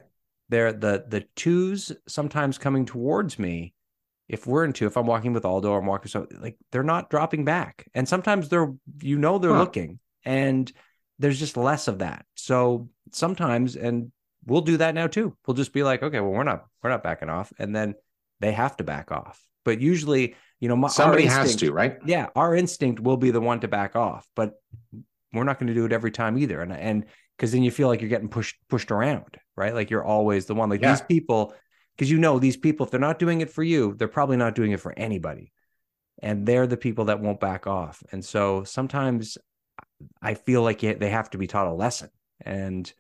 there 0.48 0.72
the 0.72 1.04
the 1.08 1.24
twos 1.36 1.92
sometimes 2.08 2.58
coming 2.58 2.84
towards 2.84 3.38
me. 3.38 3.74
If 4.28 4.46
we're 4.46 4.64
in 4.64 4.72
two, 4.72 4.86
if 4.86 4.96
I'm 4.96 5.06
walking 5.06 5.32
with 5.32 5.44
Aldo 5.44 5.72
I'm 5.74 5.86
walking 5.86 6.08
so 6.08 6.26
like 6.40 6.56
they're 6.72 6.82
not 6.82 7.10
dropping 7.10 7.44
back. 7.44 7.86
And 7.94 8.08
sometimes 8.08 8.48
they're 8.48 8.72
you 9.00 9.18
know 9.18 9.38
they're 9.38 9.52
Huh. 9.52 9.60
looking 9.60 9.98
and 10.24 10.70
there's 11.18 11.38
just 11.38 11.56
less 11.56 11.88
of 11.88 12.00
that. 12.00 12.26
So 12.34 12.88
sometimes 13.12 13.76
and 13.76 14.10
we'll 14.44 14.60
do 14.62 14.78
that 14.78 14.94
now 14.94 15.06
too. 15.06 15.36
We'll 15.46 15.54
just 15.54 15.72
be 15.72 15.82
like, 15.82 16.02
okay, 16.02 16.20
well, 16.20 16.30
we're 16.30 16.44
not 16.44 16.66
we're 16.82 16.90
not 16.90 17.02
backing 17.02 17.28
off. 17.28 17.52
And 17.58 17.74
then 17.74 17.94
they 18.40 18.52
have 18.52 18.76
to 18.78 18.84
back 18.84 19.12
off. 19.12 19.40
But 19.64 19.80
usually, 19.80 20.34
you 20.60 20.68
know, 20.68 20.76
my, 20.76 20.88
Somebody 20.88 21.26
has 21.26 21.54
to, 21.56 21.72
right? 21.72 21.98
yeah, 22.04 22.26
our 22.34 22.54
instinct 22.54 23.00
will 23.00 23.16
be 23.16 23.30
the 23.30 23.40
one 23.40 23.60
to 23.60 23.68
back 23.68 23.94
off, 23.94 24.26
but 24.34 24.54
we're 25.32 25.44
not 25.44 25.58
going 25.58 25.68
to 25.68 25.74
do 25.74 25.84
it 25.84 25.92
every 25.92 26.10
time 26.10 26.36
either. 26.36 26.60
And 26.60 26.72
and 26.72 27.06
because 27.36 27.52
then 27.52 27.62
you 27.62 27.70
feel 27.70 27.88
like 27.88 28.00
you're 28.00 28.10
getting 28.10 28.28
pushed 28.28 28.56
pushed 28.68 28.90
around, 28.90 29.36
right? 29.56 29.74
Like 29.74 29.90
you're 29.90 30.04
always 30.04 30.46
the 30.46 30.54
one. 30.54 30.70
Like 30.70 30.80
these 30.80 31.00
people, 31.00 31.54
because 31.96 32.10
you 32.10 32.18
know 32.18 32.38
these 32.38 32.56
people, 32.56 32.84
if 32.84 32.90
they're 32.90 33.00
not 33.00 33.18
doing 33.18 33.40
it 33.40 33.50
for 33.50 33.62
you, 33.62 33.94
they're 33.96 34.08
probably 34.08 34.36
not 34.36 34.54
doing 34.54 34.72
it 34.72 34.80
for 34.80 34.92
anybody, 34.96 35.52
and 36.20 36.46
they're 36.46 36.66
the 36.66 36.76
people 36.76 37.06
that 37.06 37.20
won't 37.20 37.40
back 37.40 37.66
off. 37.66 38.02
And 38.12 38.24
so 38.24 38.64
sometimes 38.64 39.38
I 40.20 40.34
feel 40.34 40.62
like 40.62 40.80
they 40.80 41.10
have 41.10 41.30
to 41.30 41.38
be 41.38 41.46
taught 41.46 41.68
a 41.68 41.72
lesson, 41.72 42.10
and 42.44 42.92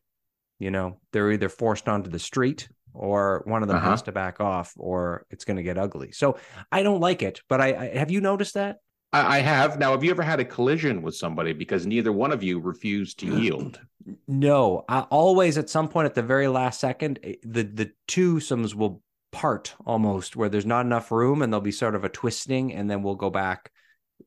you 0.62 0.70
know 0.70 0.98
they're 1.12 1.32
either 1.32 1.48
forced 1.48 1.88
onto 1.88 2.08
the 2.10 2.18
street 2.18 2.68
or 2.94 3.42
one 3.46 3.62
of 3.62 3.68
them 3.68 3.78
Uh-huh. 3.78 3.90
has 3.90 4.02
to 4.02 4.12
back 4.12 4.40
off 4.40 4.72
or 4.76 5.26
it's 5.30 5.44
going 5.46 5.56
to 5.56 5.62
get 5.62 5.78
ugly. 5.78 6.12
So 6.12 6.36
I 6.70 6.82
don't 6.82 7.00
like 7.00 7.22
it, 7.22 7.40
but 7.48 7.60
I, 7.60 7.68
I 7.74 7.98
have 7.98 8.10
you 8.10 8.20
noticed 8.20 8.54
that? 8.54 8.76
I, 9.12 9.38
I 9.38 9.40
have. 9.40 9.78
Now, 9.78 9.92
have 9.92 10.04
you 10.04 10.10
ever 10.10 10.22
had 10.22 10.40
a 10.40 10.44
collision 10.44 11.02
with 11.02 11.16
somebody 11.16 11.52
because 11.52 11.86
neither 11.86 12.12
one 12.12 12.32
of 12.32 12.42
you 12.42 12.60
refused 12.60 13.18
to 13.20 13.26
yield? 13.26 13.80
No, 14.26 14.84
I 14.88 15.00
always 15.02 15.58
at 15.58 15.70
some 15.70 15.86
point 15.88 16.06
at 16.06 16.14
the 16.16 16.24
very 16.24 16.48
last 16.48 16.80
second, 16.80 17.20
eh, 17.22 17.34
the 17.44 17.62
the 17.62 17.92
twosomes 18.08 18.74
will 18.74 19.00
part 19.30 19.74
almost 19.86 20.34
where 20.34 20.48
there's 20.48 20.66
not 20.66 20.84
enough 20.84 21.12
room 21.12 21.40
and 21.40 21.52
there'll 21.52 21.60
be 21.62 21.70
sort 21.72 21.94
of 21.94 22.02
a 22.04 22.08
twisting 22.08 22.72
and 22.74 22.90
then 22.90 23.02
we'll 23.04 23.14
go 23.14 23.30
back 23.30 23.70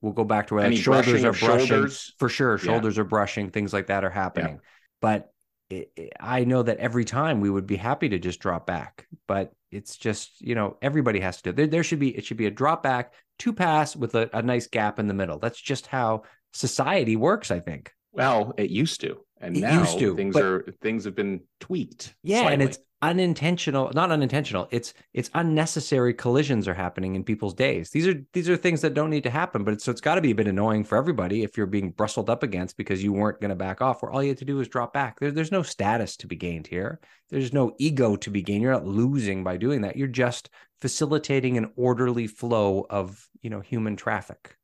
we'll 0.02 0.14
go 0.14 0.24
back 0.24 0.48
to 0.48 0.56
where 0.56 0.72
shoulders 0.74 1.24
are 1.26 1.32
brushing 1.34 1.68
shoulders? 1.68 2.14
for 2.18 2.30
sure 2.30 2.54
Yeah. 2.58 2.64
shoulders 2.66 2.98
are 2.98 3.04
brushing 3.04 3.52
things 3.52 3.72
like 3.74 3.88
that 3.88 4.04
are 4.04 4.10
happening 4.10 4.60
but 5.02 5.30
it, 5.70 5.92
it- 5.96 6.14
i 6.20 6.44
know 6.44 6.64
that 6.64 6.78
every 6.78 7.06
time 7.06 7.40
we 7.42 7.50
would 7.50 7.68
be 7.68 7.76
happy 7.76 8.10
to 8.10 8.20
just 8.20 8.40
drop 8.40 8.66
back 8.68 9.08
but 9.28 9.54
it's 9.72 9.98
just 9.98 10.40
you 10.42 10.56
know 10.56 10.78
everybody 10.82 11.20
has 11.20 11.38
to 11.38 11.52
do 11.52 11.56
there, 11.56 11.68
there 11.68 11.84
should 11.84 12.00
be 12.00 12.16
it 12.16 12.26
should 12.26 12.38
be 12.38 12.46
a 12.46 12.52
drop 12.52 12.84
back 12.84 13.14
two 13.40 13.54
pass 13.54 13.96
with 13.96 14.16
a, 14.16 14.30
a 14.38 14.42
nice 14.42 14.68
gap 14.68 14.98
in 14.98 15.08
the 15.08 15.14
middle. 15.14 15.40
That's 15.40 15.60
just 15.60 15.88
how 15.88 16.24
society 16.54 17.18
works 17.18 17.52
i 17.52 17.60
think 17.60 17.92
Well, 18.16 18.54
it 18.58 18.70
used 18.70 19.02
to, 19.02 19.18
and 19.42 19.58
It 19.58 19.62
now 19.62 19.82
used 19.82 20.00
to, 20.00 20.16
things 20.16 20.38
are 20.38 20.66
things 20.82 21.06
have 21.06 21.16
been 21.16 21.42
tweaked. 21.60 22.16
Yeah, 22.24 22.48
and 22.50 22.62
it's 22.62 22.80
unintentional, 23.02 23.92
not 23.94 24.12
unintentional. 24.12 24.68
It's 24.72 24.94
it's 25.14 25.30
unnecessary 25.34 26.14
collisions 26.14 26.68
are 26.68 26.74
happening 26.74 27.16
in 27.16 27.24
people's 27.24 27.54
days. 27.54 27.92
These 27.92 28.08
are 28.08 28.16
these 28.34 28.50
are 28.50 28.58
things 28.58 28.82
that 28.82 28.94
don't 28.94 29.10
need 29.10 29.24
to 29.24 29.30
happen, 29.30 29.64
but 29.64 29.76
it's, 29.76 29.84
so 29.84 29.92
it's 29.92 30.02
got 30.02 30.16
to 30.16 30.22
be 30.22 30.32
a 30.32 30.36
bit 30.36 30.48
annoying 30.48 30.84
for 30.84 30.98
everybody 30.98 31.44
if 31.44 31.58
you're 31.58 31.68
being 31.68 31.92
brustled 31.92 32.30
up 32.30 32.42
against 32.42 32.78
because 32.78 33.04
you 33.04 33.14
weren't 33.14 33.42
going 33.42 33.50
to 33.50 33.56
back 33.56 33.82
off. 33.82 34.02
Where 34.02 34.12
all 34.12 34.24
you 34.24 34.30
had 34.30 34.40
to 34.40 34.46
do 34.46 34.56
was 34.56 34.68
drop 34.68 34.94
back. 34.94 35.20
There, 35.20 35.32
there's 35.32 35.52
no 35.52 35.62
status 35.62 36.18
to 36.18 36.28
be 36.28 36.36
gained 36.36 36.68
here. 36.68 37.00
There's 37.30 37.54
no 37.54 37.74
ego 37.78 38.16
to 38.16 38.30
be 38.30 38.42
gained. 38.42 38.64
You're 38.64 38.74
not 38.74 38.88
losing 38.88 39.44
by 39.44 39.58
doing 39.58 39.82
that. 39.82 39.98
You're 39.98 40.08
just 40.08 40.50
facilitating 40.82 41.58
an 41.58 41.72
orderly 41.76 42.28
flow 42.28 42.86
of 42.90 43.28
you 43.42 43.50
know 43.50 43.60
human 43.60 43.96
traffic. 43.96 44.56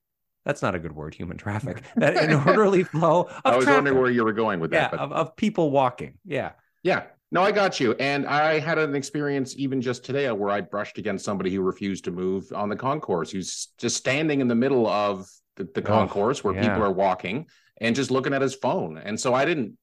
That's 0.46 0.62
not 0.62 0.74
a 0.76 0.80
good 0.80 0.92
word, 0.94 1.14
human 1.14 1.38
traffic. 1.38 1.84
That 1.96 2.18
an 2.18 2.34
orderly 2.48 2.84
flow 2.84 3.22
of 3.46 3.54
I 3.54 3.56
was 3.56 3.66
traffic. 3.66 3.78
wondering 3.78 4.00
where 4.00 4.10
you 4.12 4.24
were 4.24 4.34
going 4.34 4.60
with 4.60 4.74
yeah, 4.74 4.82
that, 4.82 4.92
but 4.92 5.00
of, 5.00 5.12
of 5.12 5.36
people 5.36 5.72
walking. 5.72 6.18
Yeah. 6.26 6.52
Yeah. 6.84 7.04
No, 7.32 7.42
I 7.44 7.52
got 7.52 7.80
you. 7.80 7.94
And 7.94 8.26
I 8.28 8.60
had 8.60 8.78
an 8.78 8.96
experience 8.96 9.56
even 9.58 9.82
just 9.82 10.04
today 10.04 10.30
where 10.32 10.50
I 10.50 10.62
brushed 10.62 10.98
against 10.98 11.24
somebody 11.24 11.54
who 11.54 11.62
refused 11.62 12.04
to 12.06 12.12
move 12.12 12.52
on 12.54 12.68
the 12.70 12.76
concourse, 12.76 13.32
who's 13.32 13.68
just 13.78 13.96
standing 13.96 14.42
in 14.42 14.48
the 14.48 14.56
middle 14.56 14.86
of 14.88 15.28
the, 15.56 15.64
the 15.76 15.82
Oh, 15.82 15.86
concourse 15.86 16.44
where 16.44 16.54
yeah. 16.56 16.62
people 16.68 16.84
are 16.84 16.92
walking 16.92 17.46
and 17.80 17.96
just 17.96 18.12
looking 18.12 18.34
at 18.34 18.42
his 18.42 18.56
phone. 18.56 18.98
And 18.98 19.18
so 19.20 19.34
I 19.34 19.46
didn't 19.46 19.78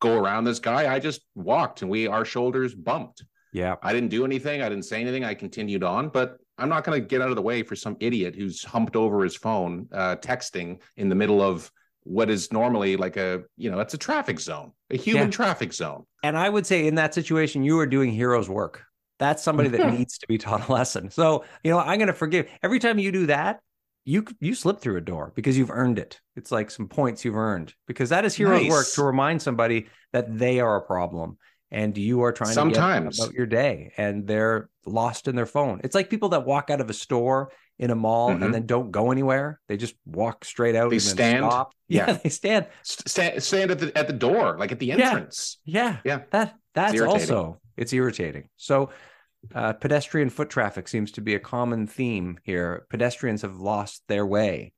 go 0.00 0.16
around 0.16 0.44
this 0.44 0.60
guy. 0.60 0.92
I 0.92 0.98
just 0.98 1.20
walked 1.34 1.82
and 1.82 1.90
we, 1.90 2.06
our 2.06 2.24
shoulders 2.24 2.74
bumped. 2.74 3.24
Yeah. 3.52 3.76
I 3.82 3.92
didn't 3.92 4.10
do 4.10 4.24
anything. 4.24 4.62
I 4.62 4.68
didn't 4.68 4.84
say 4.84 5.00
anything. 5.00 5.24
I 5.24 5.34
continued 5.34 5.82
on, 5.84 6.08
but 6.08 6.38
I'm 6.58 6.68
not 6.68 6.84
going 6.84 7.00
to 7.00 7.06
get 7.06 7.22
out 7.22 7.30
of 7.30 7.36
the 7.36 7.42
way 7.42 7.62
for 7.62 7.76
some 7.76 7.96
idiot 8.00 8.34
who's 8.34 8.62
humped 8.64 8.96
over 8.96 9.22
his 9.22 9.36
phone, 9.36 9.88
uh, 9.92 10.16
texting 10.16 10.80
in 10.96 11.08
the 11.08 11.14
middle 11.14 11.40
of 11.40 11.70
what 12.02 12.30
is 12.30 12.52
normally 12.52 12.96
like 12.96 13.16
a, 13.16 13.42
you 13.56 13.70
know, 13.70 13.80
it's 13.80 13.94
a 13.94 13.98
traffic 13.98 14.40
zone, 14.40 14.72
a 14.90 14.96
human 14.96 15.24
Yeah. 15.28 15.30
traffic 15.30 15.72
zone. 15.72 16.04
And 16.22 16.36
I 16.36 16.48
would 16.48 16.66
say 16.66 16.86
in 16.86 16.94
that 16.96 17.14
situation, 17.14 17.62
you 17.64 17.78
are 17.80 17.86
doing 17.86 18.10
hero's 18.10 18.48
work. 18.48 18.84
That's 19.18 19.42
somebody 19.42 19.68
that 19.70 19.92
needs 19.98 20.18
to 20.18 20.26
be 20.26 20.38
taught 20.38 20.68
a 20.68 20.72
lesson. 20.72 21.10
So, 21.10 21.44
you 21.64 21.70
know, 21.70 21.78
I'm 21.78 21.98
going 21.98 22.06
to 22.08 22.12
forgive 22.12 22.48
every 22.62 22.78
time 22.78 22.98
you 22.98 23.12
do 23.12 23.26
that. 23.26 23.60
You 24.04 24.24
you 24.40 24.54
slip 24.54 24.80
through 24.80 24.96
a 24.96 25.02
door 25.02 25.32
because 25.36 25.58
you've 25.58 25.70
earned 25.70 25.98
it. 25.98 26.18
It's 26.34 26.50
like 26.50 26.70
some 26.70 26.88
points 26.88 27.26
you've 27.26 27.36
earned 27.36 27.74
because 27.86 28.08
that 28.08 28.24
is 28.24 28.34
hero's 28.34 28.66
work 28.66 28.86
to 28.94 29.02
remind 29.02 29.42
somebody 29.42 29.88
that 30.14 30.38
they 30.38 30.60
are 30.60 30.76
a 30.76 30.80
problem 30.80 31.36
and 31.70 31.96
you 31.98 32.22
are 32.22 32.32
trying 32.32 32.48
to 32.48 32.54
Sometimes. 32.54 33.18
get 33.18 33.24
about 33.26 33.34
your 33.34 33.46
day 33.46 33.92
and 33.96 34.26
they're 34.26 34.70
lost 34.86 35.28
in 35.28 35.36
their 35.36 35.46
phone. 35.46 35.80
It's 35.84 35.94
like 35.94 36.08
people 36.10 36.30
that 36.30 36.46
walk 36.46 36.70
out 36.70 36.80
of 36.80 36.88
a 36.88 36.94
store 36.94 37.52
in 37.78 37.90
a 37.90 37.94
mall 37.94 38.30
Mhm. 38.30 38.44
and 38.44 38.54
then 38.54 38.66
don't 38.66 38.90
go 38.90 39.10
anywhere. 39.12 39.60
They 39.68 39.76
just 39.76 39.94
walk 40.06 40.44
straight 40.44 40.74
out 40.74 40.90
They 40.90 40.98
stand. 40.98 41.44
stop. 41.44 41.72
Yeah. 41.88 42.06
yeah, 42.08 42.12
they 42.22 42.28
stand. 42.28 42.66
stand, 42.82 43.42
stand 43.42 43.70
at 43.70 43.78
the 43.78 43.96
at 43.96 44.06
the 44.08 44.12
door, 44.12 44.58
like 44.58 44.72
at 44.72 44.78
the 44.78 44.92
entrance. 44.92 45.58
Yeah. 45.64 45.98
Yeah. 46.04 46.22
That 46.30 46.54
that's 46.74 46.94
irritating. 46.94 47.34
also 47.36 47.60
it's 47.76 47.92
irritating. 47.92 48.48
So 48.56 48.90
uh, 49.54 49.72
pedestrian 49.74 50.28
foot 50.30 50.50
traffic 50.50 50.88
seems 50.88 51.12
to 51.12 51.20
be 51.20 51.34
a 51.34 51.38
common 51.40 51.86
theme 51.86 52.38
here. 52.42 52.86
Pedestrians 52.90 53.42
have 53.42 53.56
lost 53.58 54.02
their 54.08 54.26
way. 54.26 54.72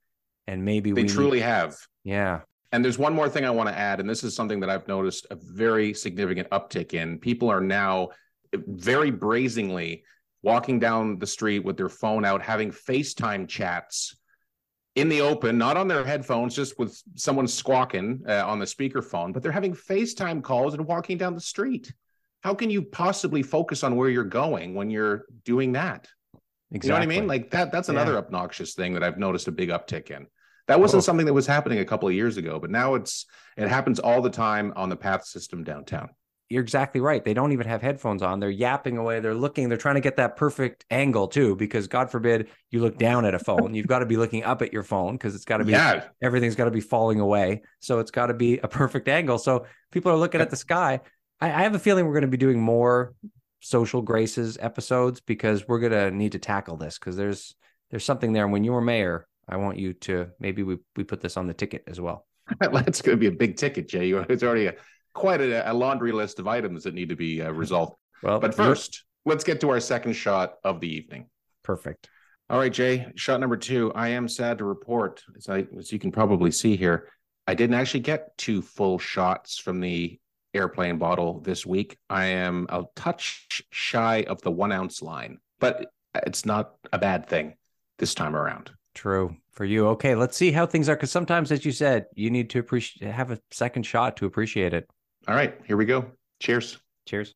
And 0.46 0.64
maybe 0.64 0.92
They 0.92 1.02
we 1.02 1.08
truly 1.08 1.38
need, 1.38 1.44
have. 1.44 1.76
yeah. 2.04 2.40
And 2.72 2.84
there's 2.84 2.98
one 2.98 3.14
more 3.14 3.28
thing 3.28 3.44
I 3.44 3.50
want 3.50 3.68
to 3.68 3.76
add, 3.76 3.98
and 4.00 4.08
this 4.08 4.22
is 4.22 4.34
something 4.34 4.60
that 4.60 4.70
I've 4.70 4.86
noticed 4.86 5.26
a 5.30 5.36
very 5.36 5.92
significant 5.92 6.48
uptick 6.50 6.94
in. 6.94 7.18
People 7.18 7.50
are 7.50 7.60
now 7.60 8.10
very 8.54 9.10
brazenly 9.10 10.04
walking 10.42 10.78
down 10.78 11.18
the 11.18 11.26
street 11.26 11.60
with 11.60 11.76
their 11.76 11.88
phone 11.88 12.24
out, 12.24 12.42
having 12.42 12.70
FaceTime 12.70 13.48
chats 13.48 14.16
in 14.94 15.08
the 15.08 15.20
open, 15.20 15.58
not 15.58 15.76
on 15.76 15.88
their 15.88 16.04
headphones, 16.04 16.54
just 16.54 16.78
with 16.78 17.00
someone 17.14 17.46
squawking 17.46 18.22
uh, 18.28 18.44
on 18.46 18.58
the 18.58 18.64
speakerphone, 18.64 19.32
but 19.32 19.42
they're 19.42 19.52
having 19.52 19.74
FaceTime 19.74 20.42
calls 20.42 20.74
and 20.74 20.86
walking 20.86 21.18
down 21.18 21.34
the 21.34 21.40
street. 21.40 21.92
How 22.42 22.54
can 22.54 22.70
you 22.70 22.82
possibly 22.82 23.42
focus 23.42 23.84
on 23.84 23.96
where 23.96 24.08
you're 24.08 24.24
going 24.24 24.74
when 24.74 24.90
you're 24.90 25.26
doing 25.44 25.72
that? 25.72 26.08
Exactly. 26.72 26.86
You 26.86 26.88
know 26.88 26.94
what 26.94 27.02
I 27.02 27.20
mean? 27.20 27.28
Like 27.28 27.50
that. 27.50 27.72
That's 27.72 27.88
Yeah. 27.88 27.96
another 27.96 28.16
obnoxious 28.16 28.74
thing 28.74 28.94
that 28.94 29.02
I've 29.02 29.18
noticed 29.18 29.48
a 29.48 29.52
big 29.52 29.68
uptick 29.68 30.10
in. 30.10 30.26
That 30.70 30.80
wasn't 30.80 31.02
Oh. 31.02 31.04
something 31.04 31.26
that 31.26 31.34
was 31.34 31.46
happening 31.46 31.80
a 31.80 31.84
couple 31.84 32.08
of 32.08 32.14
years 32.14 32.36
ago, 32.36 32.58
but 32.58 32.70
now 32.70 32.94
it's 32.94 33.26
it 33.56 33.68
happens 33.68 33.98
all 33.98 34.22
the 34.22 34.30
time 34.30 34.72
on 34.76 34.88
the 34.88 34.96
path 34.96 35.24
system 35.26 35.64
downtown. 35.64 36.08
you're 36.52 36.62
exactly 36.64 37.00
right. 37.00 37.24
They 37.24 37.32
don't 37.32 37.52
even 37.52 37.68
have 37.68 37.80
headphones 37.80 38.22
on. 38.22 38.40
They're 38.40 38.50
yapping 38.50 38.96
away. 38.98 39.20
They're 39.20 39.36
looking. 39.36 39.68
They're 39.68 39.78
trying 39.78 39.94
to 39.94 40.00
get 40.00 40.16
that 40.16 40.36
perfect 40.36 40.84
angle 40.90 41.28
too, 41.28 41.54
because 41.54 41.86
God 41.86 42.10
forbid 42.10 42.48
you 42.72 42.80
look 42.80 42.98
down 42.98 43.24
at 43.24 43.34
a 43.34 43.38
phone. 43.38 43.72
You've 43.72 43.86
got 43.86 44.00
to 44.00 44.06
be 44.06 44.16
looking 44.16 44.42
up 44.42 44.60
at 44.60 44.72
your 44.72 44.82
phone 44.82 45.14
because 45.14 45.36
it's 45.36 45.44
got 45.44 45.58
to 45.58 45.64
be 45.64 45.70
Yeah, 45.72 46.02
everything's 46.20 46.56
got 46.56 46.64
to 46.64 46.72
be 46.72 46.80
falling 46.80 47.20
away. 47.20 47.62
So 47.78 48.00
it's 48.00 48.10
got 48.10 48.26
to 48.26 48.34
be 48.34 48.58
a 48.58 48.66
perfect 48.66 49.06
angle. 49.08 49.38
So 49.38 49.66
people 49.92 50.10
are 50.10 50.16
looking 50.16 50.40
at 50.40 50.50
the 50.50 50.56
sky. 50.56 51.00
I, 51.40 51.46
I 51.52 51.62
have 51.62 51.76
a 51.76 51.78
feeling 51.78 52.04
we're 52.06 52.14
going 52.14 52.22
to 52.22 52.36
be 52.38 52.44
doing 52.46 52.60
more 52.60 53.14
social 53.60 54.02
graces 54.02 54.58
episodes 54.60 55.20
because 55.20 55.68
we're 55.68 55.78
going 55.78 55.92
to 55.92 56.10
need 56.10 56.32
to 56.32 56.40
tackle 56.40 56.76
this 56.76 56.98
because 56.98 57.14
there's 57.16 57.54
there's 57.90 58.04
something 58.04 58.32
there. 58.32 58.42
And 58.44 58.52
when 58.52 58.64
you're 58.64 58.80
mayor, 58.80 59.26
I 59.50 59.56
want 59.56 59.78
you 59.78 59.92
to 59.94 60.28
maybe 60.38 60.62
we 60.62 60.78
we 60.96 61.04
put 61.04 61.20
this 61.20 61.36
on 61.36 61.46
the 61.46 61.54
ticket 61.54 61.84
as 61.86 62.00
well. 62.00 62.26
that's 62.60 63.02
going 63.02 63.16
to 63.16 63.20
be 63.20 63.26
a 63.26 63.32
big 63.32 63.56
ticket, 63.56 63.88
Jay. 63.88 64.10
It's 64.10 64.42
already 64.42 64.66
a, 64.66 64.74
quite 65.14 65.40
a, 65.40 65.70
a 65.70 65.74
laundry 65.74 66.12
list 66.12 66.38
of 66.38 66.48
items 66.48 66.84
that 66.84 66.94
need 66.94 67.08
to 67.10 67.16
be 67.16 67.42
uh, 67.42 67.50
resolved. 67.50 67.94
Well, 68.22 68.38
But 68.40 68.56
you're- 68.58 68.68
first, 68.70 69.04
let's 69.24 69.44
get 69.44 69.60
to 69.62 69.70
our 69.70 69.80
second 69.80 70.12
shot 70.12 70.54
of 70.62 70.80
the 70.80 70.88
evening. 70.94 71.26
perfect. 71.62 72.08
All 72.50 72.58
right, 72.58 72.72
Jay. 72.72 73.06
Shot 73.14 73.38
number 73.40 73.56
two. 73.56 73.92
I 73.94 74.08
am 74.08 74.26
sad 74.28 74.58
to 74.58 74.64
report, 74.64 75.22
as 75.36 75.48
I 75.48 75.66
as 75.78 75.90
you 75.92 75.98
can 75.98 76.10
probably 76.12 76.50
see 76.50 76.76
here, 76.76 77.08
I 77.46 77.54
didn't 77.54 77.76
actually 77.76 78.00
get 78.00 78.36
two 78.36 78.60
full 78.60 78.98
shots 78.98 79.58
from 79.58 79.80
the 79.80 80.18
airplane 80.52 80.98
bottle 80.98 81.40
this 81.40 81.64
week. 81.64 81.96
I 82.10 82.24
am 82.26 82.66
a 82.68 82.84
touch 82.96 83.62
shy 83.70 84.24
of 84.28 84.42
the 84.42 84.50
one 84.50 84.72
ounce 84.72 85.00
line, 85.00 85.38
but 85.60 85.86
it's 86.26 86.44
not 86.44 86.74
a 86.92 86.98
bad 86.98 87.28
thing 87.28 87.54
this 87.98 88.14
time 88.14 88.34
around. 88.34 88.70
True 88.94 89.36
for 89.52 89.64
you. 89.64 89.88
Okay, 89.88 90.14
let's 90.14 90.36
see 90.36 90.50
how 90.50 90.66
things 90.66 90.88
are. 90.88 90.96
Because 90.96 91.10
sometimes, 91.10 91.52
as 91.52 91.64
you 91.64 91.72
said, 91.72 92.06
you 92.14 92.30
need 92.30 92.50
to 92.50 92.58
appreciate 92.58 93.10
have 93.10 93.30
a 93.30 93.38
second 93.50 93.84
shot 93.84 94.16
to 94.18 94.26
appreciate 94.26 94.74
it. 94.74 94.88
All 95.28 95.34
right, 95.34 95.58
here 95.64 95.76
we 95.76 95.84
go. 95.84 96.06
Cheers. 96.40 96.78
Cheers. 97.06 97.34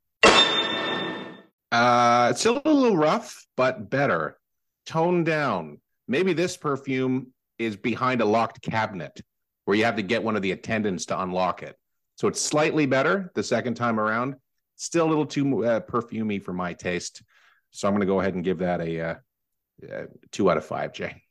Uh, 1.75 2.29
it's 2.31 2.41
still 2.41 2.63
a 2.65 2.71
little 2.71 2.97
rough, 2.97 3.45
but 3.57 3.91
better. 3.91 4.39
Toned 4.87 5.27
down. 5.27 5.81
Maybe 6.07 6.33
this 6.33 6.57
perfume 6.57 7.33
is 7.59 7.77
behind 7.77 8.21
a 8.21 8.25
locked 8.25 8.63
cabinet 8.63 9.21
where 9.65 9.77
you 9.77 9.85
have 9.85 9.97
to 9.97 10.03
get 10.03 10.23
one 10.23 10.37
of 10.37 10.43
the 10.43 10.53
attendants 10.53 11.07
to 11.07 11.21
unlock 11.21 11.63
it. 11.63 11.77
So 12.17 12.29
it's 12.29 12.41
slightly 12.41 12.87
better 12.87 13.33
the 13.35 13.43
second 13.43 13.75
time 13.75 13.99
around. 13.99 14.37
Still 14.77 15.07
a 15.07 15.09
little 15.09 15.27
too 15.27 15.65
uh, 15.65 15.81
perfumey 15.81 16.41
for 16.43 16.53
my 16.53 16.75
taste. 16.75 17.23
So 17.71 17.89
I'm 17.89 17.95
going 17.95 18.01
to 18.01 18.07
go 18.07 18.21
ahead 18.21 18.35
and 18.35 18.45
give 18.45 18.59
that 18.59 18.81
a 18.81 19.01
uh, 19.01 19.15
uh, 19.93 20.05
two 20.31 20.51
out 20.51 20.57
of 20.57 20.65
five, 20.65 20.93
Jay. 20.93 21.24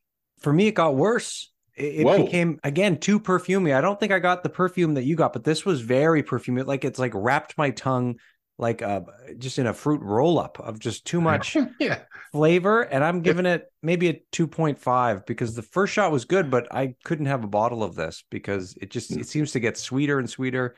For 0.43 0.53
me, 0.53 0.67
it 0.67 0.73
got 0.75 0.95
worse. 0.95 1.51
It, 1.75 2.05
it 2.05 2.25
became 2.25 2.59
again 2.63 2.99
too 2.99 3.19
perfumey. 3.19 3.75
I 3.75 3.81
don't 3.81 3.99
think 3.99 4.11
I 4.11 4.19
got 4.19 4.43
the 4.43 4.49
perfume 4.49 4.93
that 4.93 5.05
you 5.05 5.15
got, 5.15 5.33
but 5.33 5.43
this 5.43 5.65
was 5.65 5.81
very 5.81 6.21
perfumey. 6.21 6.65
Like 6.65 6.85
it's 6.85 6.99
like 6.99 7.13
wrapped 7.15 7.57
my 7.57 7.71
tongue 7.71 8.19
like 8.59 8.83
uh 8.83 9.01
just 9.39 9.57
in 9.57 9.65
a 9.65 9.73
fruit 9.73 9.99
roll 10.01 10.37
up 10.37 10.59
of 10.59 10.77
just 10.77 11.05
too 11.05 11.19
much 11.31 11.57
yeah. 11.79 12.01
flavor. 12.31 12.81
And 12.83 13.03
I'm 13.03 13.21
giving 13.21 13.47
it 13.47 13.71
maybe 13.81 14.09
a 14.09 14.21
2.5 14.31 15.25
because 15.25 15.55
the 15.55 15.63
first 15.63 15.93
shot 15.93 16.11
was 16.11 16.25
good, 16.25 16.51
but 16.51 16.67
I 16.71 16.95
couldn't 17.03 17.25
have 17.25 17.43
a 17.43 17.47
bottle 17.47 17.83
of 17.83 17.95
this 17.95 18.23
because 18.29 18.77
it 18.79 18.91
just 18.91 19.11
it 19.11 19.27
seems 19.27 19.51
to 19.53 19.59
get 19.59 19.77
sweeter 19.77 20.19
and 20.19 20.29
sweeter 20.29 20.75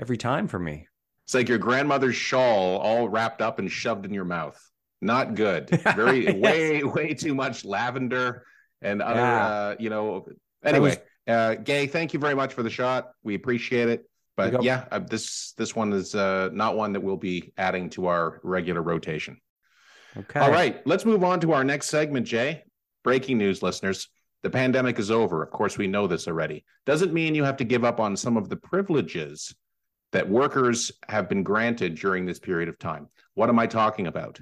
every 0.00 0.16
time 0.16 0.48
for 0.48 0.58
me. 0.58 0.86
It's 1.24 1.34
like 1.34 1.48
your 1.48 1.58
grandmother's 1.58 2.16
shawl 2.16 2.78
all 2.78 3.08
wrapped 3.08 3.42
up 3.42 3.58
and 3.58 3.70
shoved 3.70 4.06
in 4.06 4.14
your 4.14 4.24
mouth. 4.24 4.58
Not 5.02 5.34
good. 5.34 5.68
Very 5.94 6.24
Yes. 6.24 6.34
way 6.36 6.84
way 6.84 7.14
too 7.14 7.34
much 7.34 7.66
lavender 7.66 8.44
and 8.82 9.02
other 9.02 9.20
Yeah. 9.20 9.46
uh, 9.46 9.76
you 9.78 9.90
know. 9.90 10.26
Anyway, 10.64 10.90
was- 10.90 10.98
uh, 11.26 11.54
Gay, 11.56 11.86
thank 11.86 12.12
you 12.12 12.20
very 12.20 12.34
much 12.34 12.54
for 12.54 12.62
the 12.62 12.70
shot. 12.70 13.10
We 13.22 13.34
appreciate 13.34 13.88
it. 13.88 14.04
But 14.36 14.62
yeah, 14.62 14.84
uh, 14.92 15.00
this 15.00 15.52
this 15.58 15.74
one 15.74 15.92
is 15.92 16.14
uh, 16.14 16.50
not 16.52 16.76
one 16.76 16.92
that 16.92 17.00
we'll 17.00 17.16
be 17.16 17.52
adding 17.58 17.90
to 17.90 18.06
our 18.06 18.40
regular 18.44 18.82
rotation. 18.82 19.40
Okay. 20.16 20.38
All 20.40 20.50
right, 20.50 20.84
let's 20.86 21.04
move 21.04 21.24
on 21.24 21.40
to 21.40 21.52
our 21.52 21.64
next 21.64 21.88
segment, 21.88 22.26
Jay. 22.26 22.62
Breaking 23.02 23.38
news, 23.38 23.62
listeners. 23.62 24.08
The 24.44 24.50
pandemic 24.50 24.98
is 25.00 25.10
over. 25.10 25.42
Of 25.42 25.50
course, 25.50 25.76
we 25.76 25.88
know 25.88 26.06
this 26.06 26.28
already. 26.28 26.64
Doesn't 26.86 27.12
mean 27.12 27.34
you 27.34 27.42
have 27.42 27.56
to 27.56 27.64
give 27.64 27.84
up 27.84 27.98
on 27.98 28.16
some 28.16 28.36
of 28.36 28.48
the 28.48 28.56
privileges 28.56 29.52
that 30.12 30.28
workers 30.28 30.92
have 31.08 31.28
been 31.28 31.42
granted 31.42 31.96
during 31.96 32.24
this 32.24 32.38
period 32.38 32.68
of 32.68 32.78
time. 32.78 33.08
What 33.34 33.48
am 33.48 33.58
I 33.58 33.66
talking 33.66 34.06
about? 34.06 34.40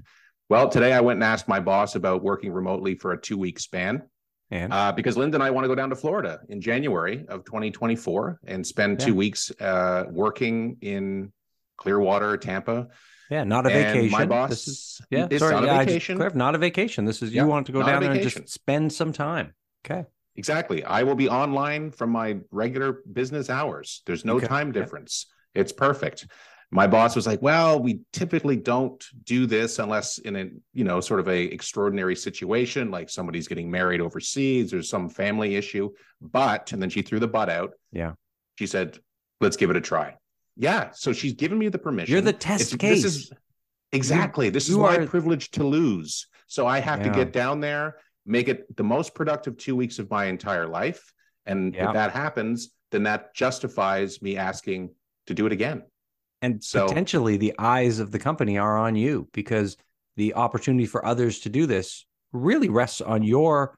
Well, 0.50 0.68
today 0.68 0.92
I 0.92 1.00
went 1.00 1.16
and 1.16 1.24
asked 1.24 1.48
my 1.48 1.60
boss 1.60 1.96
about 1.96 2.22
working 2.22 2.52
remotely 2.52 2.94
for 2.94 3.12
a 3.12 3.20
two 3.20 3.38
week 3.38 3.58
span. 3.58 4.02
And 4.50 4.72
Uh, 4.72 4.92
because 4.92 5.16
Linda 5.16 5.36
and 5.36 5.42
I 5.42 5.50
want 5.50 5.64
to 5.64 5.68
go 5.68 5.74
down 5.74 5.90
to 5.90 5.96
Florida 5.96 6.40
in 6.48 6.60
January 6.60 7.24
of 7.28 7.44
2024 7.44 8.40
and 8.46 8.64
spend 8.66 9.00
Yeah. 9.00 9.06
two 9.06 9.14
weeks 9.14 9.50
uh, 9.60 10.04
working 10.10 10.76
in 10.80 11.32
Clearwater, 11.78 12.36
Tampa. 12.36 12.88
yeah, 13.30 13.42
not 13.44 13.66
a 13.66 13.70
And 13.72 13.94
vacation. 13.94 14.10
My 14.12 14.24
boss, 14.24 14.50
This 14.50 14.68
is, 14.68 15.00
yeah, 15.10 15.26
it's 15.30 15.40
sorry, 15.40 15.54
not 15.54 15.64
a 15.64 15.66
yeah, 15.66 15.76
just- 15.78 15.86
vacation. 15.88 16.16
Cliff, 16.16 16.34
not 16.34 16.54
a 16.54 16.58
vacation. 16.58 17.04
This 17.04 17.22
is 17.22 17.32
Yeah, 17.34 17.42
you 17.42 17.48
want 17.48 17.66
to 17.66 17.72
go 17.72 17.82
down 17.82 18.02
there 18.02 18.12
and 18.12 18.22
just 18.22 18.48
spend 18.48 18.92
some 18.92 19.12
time. 19.12 19.52
Okay. 19.84 20.04
Exactly. 20.36 20.84
I 20.84 21.02
will 21.02 21.14
be 21.14 21.28
online 21.28 21.90
from 21.90 22.10
my 22.10 22.38
regular 22.50 23.00
business 23.12 23.48
hours. 23.50 24.02
There's 24.06 24.24
no 24.24 24.36
Okay. 24.36 24.46
time 24.46 24.70
difference. 24.70 25.26
It's 25.54 25.72
perfect. 25.72 26.26
My 26.72 26.86
boss 26.88 27.14
was 27.14 27.26
like, 27.26 27.40
"Well, 27.42 27.80
we 27.80 28.00
typically 28.12 28.56
don't 28.56 29.02
do 29.24 29.46
this 29.46 29.78
unless 29.78 30.18
in 30.18 30.36
a, 30.36 30.48
you 30.74 30.84
know, 30.84 31.00
sort 31.00 31.20
of 31.20 31.28
a 31.28 31.44
extraordinary 31.44 32.16
situation 32.16 32.90
like 32.90 33.08
somebody's 33.08 33.46
getting 33.46 33.70
married 33.70 34.00
overseas 34.00 34.74
or 34.74 34.82
some 34.82 35.08
family 35.08 35.54
issue." 35.56 35.90
But 36.20 36.72
and 36.72 36.82
then 36.82 36.90
she 36.90 37.02
threw 37.02 37.20
the 37.20 37.28
butt 37.28 37.48
out. 37.48 37.72
Yeah. 37.92 38.12
She 38.58 38.66
said, 38.66 38.98
"Let's 39.40 39.56
give 39.56 39.70
it 39.70 39.76
a 39.76 39.80
try." 39.80 40.16
Yeah, 40.56 40.90
so 40.92 41.12
she's 41.12 41.34
given 41.34 41.58
me 41.58 41.68
the 41.68 41.78
permission. 41.78 42.12
You're 42.12 42.22
the 42.22 42.32
test 42.32 42.72
It's- 42.74 42.80
case. 42.80 43.02
This 43.02 43.16
is 43.16 43.32
exactly. 43.92 44.50
this 44.50 44.64
is 44.64 44.70
you 44.76 44.82
my 44.82 44.96
are- 44.96 45.06
privilege 45.06 45.50
to 45.52 45.64
lose. 45.64 46.26
So 46.48 46.66
I 46.66 46.78
have 46.80 47.02
to 47.02 47.10
get 47.10 47.32
down 47.32 47.60
there, 47.60 47.96
make 48.24 48.48
it 48.48 48.74
the 48.76 48.84
most 48.84 49.14
productive 49.14 49.56
two 49.56 49.76
weeks 49.76 49.98
of 49.98 50.10
my 50.10 50.26
entire 50.26 50.66
life. 50.66 51.12
And 51.44 51.74
Yeah. 51.74 51.88
if 51.88 51.94
that 51.94 52.12
happens, 52.12 52.70
then 52.90 53.02
that 53.04 53.34
justifies 53.34 54.22
me 54.22 54.36
asking 54.36 54.90
to 55.26 55.34
do 55.34 55.46
it 55.46 55.52
again. 55.52 55.82
And 56.46 56.62
So- 56.64 56.86
potentially 56.86 57.36
the 57.36 57.54
eyes 57.58 57.98
of 57.98 58.10
the 58.12 58.18
company 58.18 58.56
are 58.58 58.76
on 58.78 58.94
you 58.96 59.28
because 59.32 59.76
the 60.16 60.34
opportunity 60.34 60.86
for 60.86 61.04
others 61.04 61.40
to 61.40 61.48
do 61.48 61.66
this 61.66 62.06
really 62.32 62.68
rests 62.68 63.00
on 63.00 63.22
your 63.22 63.76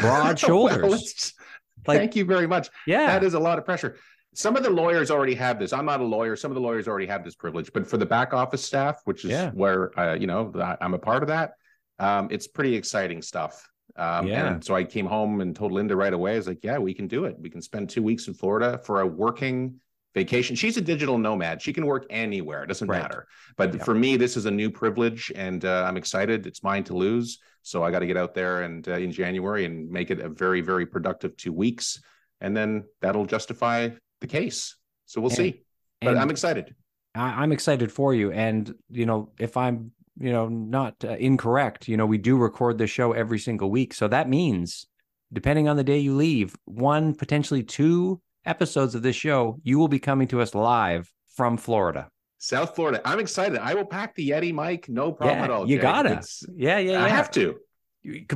broad 0.00 0.38
shoulders. 0.46 1.32
Well, 1.76 1.82
Like- 1.88 1.98
thank 1.98 2.16
you 2.16 2.24
very 2.24 2.46
much. 2.46 2.68
yeah. 2.86 3.06
That 3.06 3.24
is 3.24 3.34
a 3.34 3.38
lot 3.40 3.58
of 3.58 3.64
pressure. 3.64 3.96
Some 4.34 4.56
of 4.56 4.62
the 4.64 4.70
lawyers 4.70 5.10
already 5.10 5.34
have 5.34 5.58
this. 5.58 5.72
I'm 5.72 5.84
not 5.86 6.00
a 6.00 6.04
lawyer. 6.04 6.34
Some 6.36 6.50
of 6.50 6.54
the 6.56 6.60
lawyers 6.60 6.88
already 6.88 7.06
have 7.06 7.24
this 7.24 7.34
privilege, 7.36 7.70
but 7.72 7.86
for 7.86 7.98
the 7.98 8.06
back 8.06 8.32
office 8.34 8.64
staff, 8.64 9.00
which 9.04 9.24
is 9.24 9.30
Yeah. 9.30 9.50
where 9.50 9.96
uh, 9.98 10.14
you 10.14 10.26
know 10.26 10.50
I'm 10.80 10.94
a 10.94 10.98
part 10.98 11.22
of 11.22 11.28
that, 11.28 11.52
um, 11.98 12.28
it's 12.30 12.46
pretty 12.48 12.74
exciting 12.74 13.22
stuff. 13.22 13.68
Um, 13.96 14.26
Yeah. 14.26 14.46
And 14.54 14.64
so 14.64 14.74
I 14.74 14.82
came 14.84 15.06
home 15.06 15.40
and 15.40 15.54
told 15.54 15.70
Linda 15.70 15.94
right 15.94 16.12
away. 16.12 16.32
I 16.34 16.36
was 16.36 16.48
like, 16.48 16.64
"Yeah, 16.64 16.78
we 16.78 16.94
can 16.94 17.06
do 17.06 17.26
it. 17.26 17.36
We 17.38 17.48
can 17.50 17.62
spend 17.62 17.90
two 17.90 18.02
weeks 18.02 18.26
in 18.26 18.34
Florida 18.34 18.78
for 18.84 19.02
a 19.02 19.06
working 19.06 19.80
vacation." 20.14 20.56
She's 20.56 20.76
a 20.76 20.80
digital 20.80 21.18
nomad. 21.18 21.60
She 21.62 21.72
can 21.72 21.86
work 21.86 22.06
anywhere. 22.10 22.62
It 22.64 22.66
doesn't 22.68 22.88
Right. 22.88 23.02
matter. 23.02 23.26
But 23.56 23.74
Yeah. 23.74 23.84
for 23.84 23.94
me, 23.94 24.16
this 24.16 24.36
is 24.36 24.46
a 24.46 24.50
new 24.50 24.70
privilege, 24.70 25.32
and 25.34 25.64
uh, 25.64 25.84
I'm 25.86 25.96
excited. 25.96 26.46
It's 26.46 26.62
mine 26.62 26.84
to 26.84 26.96
lose. 26.96 27.38
So 27.62 27.82
I 27.82 27.90
got 27.90 28.00
to 28.00 28.06
get 28.06 28.16
out 28.16 28.34
there 28.34 28.62
and 28.62 28.86
uh, 28.88 28.92
in 28.94 29.10
January 29.10 29.64
and 29.64 29.90
make 29.90 30.10
it 30.10 30.20
a 30.20 30.28
very, 30.28 30.60
very 30.60 30.86
productive 30.86 31.36
two 31.36 31.52
weeks, 31.52 32.00
and 32.40 32.56
then 32.56 32.84
that'll 33.00 33.26
justify 33.26 33.88
the 34.20 34.26
case. 34.26 34.76
So 35.06 35.20
we'll 35.20 35.30
And- 35.30 35.36
see. 35.36 35.62
But 36.00 36.10
and 36.10 36.18
I'm 36.18 36.30
excited. 36.30 36.74
I, 37.14 37.42
I'm 37.42 37.52
excited 37.52 37.90
for 37.90 38.12
you. 38.12 38.30
And, 38.32 38.74
you 38.90 39.06
know, 39.06 39.32
if 39.38 39.56
I'm, 39.56 39.92
you 40.18 40.30
know, 40.32 40.48
not 40.48 40.94
uh, 41.04 41.10
incorrect, 41.16 41.88
you 41.88 41.96
know, 41.96 42.04
we 42.04 42.18
do 42.18 42.36
record 42.36 42.76
the 42.76 42.86
show 42.86 43.12
every 43.12 43.38
single 43.38 43.70
week. 43.70 43.94
So 43.94 44.08
that 44.08 44.28
means, 44.28 44.86
depending 45.32 45.66
on 45.68 45.76
the 45.76 45.84
day 45.84 45.98
you 45.98 46.14
leave, 46.14 46.54
one, 46.66 47.14
potentially 47.14 47.62
two 47.62 48.20
episodes 48.44 48.94
of 48.94 49.02
this 49.02 49.16
show, 49.16 49.58
you 49.62 49.78
will 49.78 49.88
be 49.88 49.98
coming 49.98 50.28
to 50.28 50.40
us 50.40 50.54
live 50.54 51.10
from 51.34 51.56
Florida. 51.56 52.08
South 52.38 52.74
Florida. 52.74 53.00
I'm 53.04 53.18
excited. 53.20 53.58
I 53.58 53.74
will 53.74 53.86
pack 53.86 54.14
the 54.14 54.30
Yeti 54.30 54.52
mic. 54.52 54.88
No 54.88 55.12
problem 55.12 55.38
Yeah, 55.38 55.44
at 55.44 55.50
all. 55.50 55.68
you 55.68 55.76
Jay. 55.76 55.82
gotta. 55.82 56.08
It's- 56.10 56.42
Yeah, 56.54 56.78
yeah, 56.78 56.92
yeah. 56.92 57.04
I 57.04 57.08
have 57.08 57.30
to. 57.32 57.56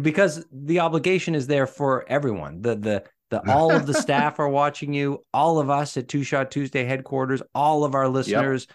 because 0.01 0.44
the 0.51 0.81
obligation 0.81 1.35
is 1.35 1.47
there 1.47 1.66
for 1.66 2.05
everyone. 2.09 2.62
The 2.62 2.75
the 2.77 3.05
the 3.31 3.42
all 3.53 3.71
of 3.71 3.87
the 3.87 3.92
staff 3.94 4.38
are 4.38 4.49
watching 4.49 4.94
you. 4.94 5.25
All 5.35 5.59
of 5.59 5.68
us 5.68 5.97
at 5.99 6.09
Two 6.09 6.23
Shot 6.23 6.51
Tuesday 6.51 6.85
headquarters. 6.85 7.42
All 7.55 7.85
of 7.85 7.94
our 7.94 8.09
listeners. 8.09 8.66